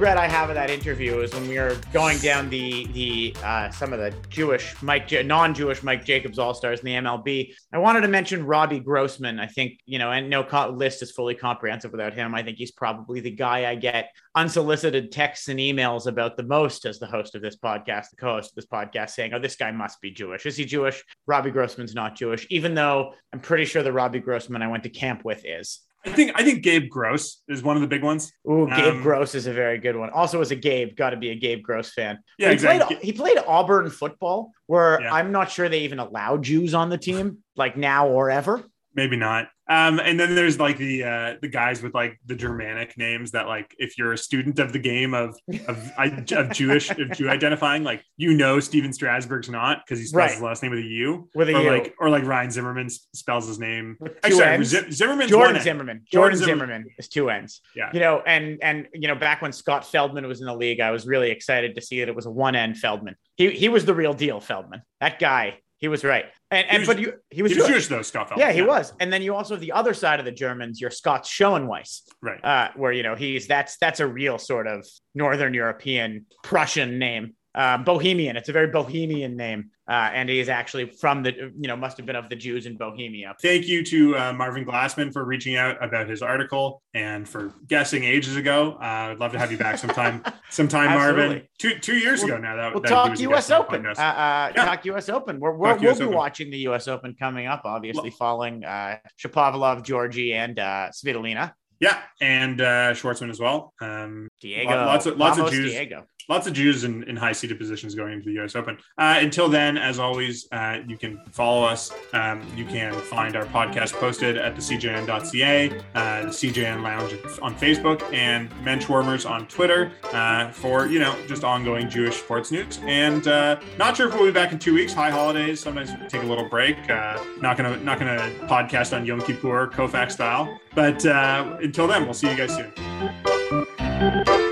[0.02, 3.70] Regret I have of that interview is when we were going down the the uh,
[3.70, 7.54] some of the Jewish Mike non-Jewish Mike Jacobs All Stars in the MLB.
[7.72, 9.38] I wanted to mention Robbie Grossman.
[9.38, 12.34] I think you know, and no co- list is fully comprehensive without him.
[12.34, 16.84] I think he's probably the guy I get unsolicited texts and emails about the most
[16.84, 19.70] as the host of this podcast, the co-host of this podcast, saying, "Oh, this guy
[19.70, 20.46] must be Jewish.
[20.46, 24.62] Is he Jewish?" Robbie Grossman's not Jewish, even though I'm pretty sure the Robbie Grossman
[24.62, 25.78] I went to camp with is.
[26.04, 28.32] I think I think Gabe Gross is one of the big ones.
[28.50, 30.10] Ooh, Gabe Um, Gross is a very good one.
[30.10, 32.18] Also, as a Gabe, got to be a Gabe Gross fan.
[32.38, 32.96] Yeah, he exactly.
[32.96, 35.14] Played, he played Auburn football, where Yeah.
[35.14, 38.64] I'm not sure they even allow Jews on the team, like now or ever.
[38.94, 39.48] Maybe not.
[39.68, 43.46] Um, and then there's like the uh, the guys with like the Germanic names that
[43.46, 45.34] like if you're a student of the game of
[45.66, 50.18] of, of Jewish of Jew identifying, like you know Stephen Strasburg's not because he spells
[50.18, 50.30] Right.
[50.32, 51.70] his last name with a U, With a or U.
[51.70, 53.96] like or like Ryan Zimmerman spells his name.
[54.22, 55.62] Actually, Z- Zimmerman's Jordan one N.
[55.62, 56.02] Zimmerman.
[56.10, 56.68] Jordan Jordan Zimmerman.
[56.82, 57.60] Zimmerman is two ends.
[57.74, 57.90] Yeah.
[57.94, 60.90] You know, and and you know, back when Scott Feldman was in the league, I
[60.90, 63.14] was really excited to see that it was a one end Feldman.
[63.36, 64.82] He he was the real deal, Feldman.
[65.00, 65.60] That guy.
[65.82, 66.24] He was right.
[66.50, 67.68] And, and was- but you, he was, he was Jewish.
[67.68, 68.40] Jewish though, Scott Feld.
[68.40, 68.94] Yeah, he was.
[69.00, 72.42] And then you also have the other side of the Germans, your Scots Schoeneweis, Right.
[72.42, 77.34] uh, where you know he's that's that's a real sort of Northern European Prussian name.
[77.54, 78.38] Uh, Bohemian.
[78.38, 81.98] It's a very Bohemian name, uh, and he is actually from the you know must
[81.98, 83.34] have been of the Jews in Bohemia.
[83.42, 88.02] Thank you to uh, Marvin Glassman for reaching out about his article and for guessing
[88.02, 88.78] ages ago.
[88.80, 90.24] Uh, I'd love to have you back sometime.
[90.50, 91.42] sometime, Marvin.
[91.58, 92.56] Two two years We'll- ago now.
[92.56, 93.48] That We'll that talk U.S.
[93.48, 93.86] guest on the Open.
[93.86, 94.64] Uh, uh, Yeah.
[94.64, 95.08] Talk U.S.
[95.10, 95.38] Open.
[95.40, 96.16] We're, we're, we'll US be Open.
[96.16, 96.88] watching the U.S.
[96.88, 101.52] Open coming up, obviously Well- following uh, Shapovalov, Giorgi, and uh, Svitolina.
[101.80, 103.74] yeah, and uh, Schwartzman as well.
[103.80, 104.70] Um, Diego.
[104.70, 105.70] Lots of- lots of Jews.
[105.72, 106.06] Diego.
[106.28, 108.54] lots of Jews in, in high seated positions going into the U.S.
[108.54, 108.76] Open.
[108.98, 111.92] Uh, until then, as always, uh, you can follow us.
[112.12, 117.12] Um, you can find our podcast posted at the CJN.ca, uh, the CJN Lounge
[117.42, 122.78] on Facebook, and Menschwarmers on Twitter uh, for you know just ongoing Jewish sports news.
[122.84, 124.92] And uh, not sure if we'll be back in two weeks.
[124.92, 125.60] High holidays.
[125.60, 126.76] Sometimes we take a little break.
[126.90, 130.60] Uh, not gonna not gonna podcast on Yom Kippur, Koufax style.
[130.74, 133.68] But uh, until then, we'll see you guys soon.
[134.02, 134.51] Thank you.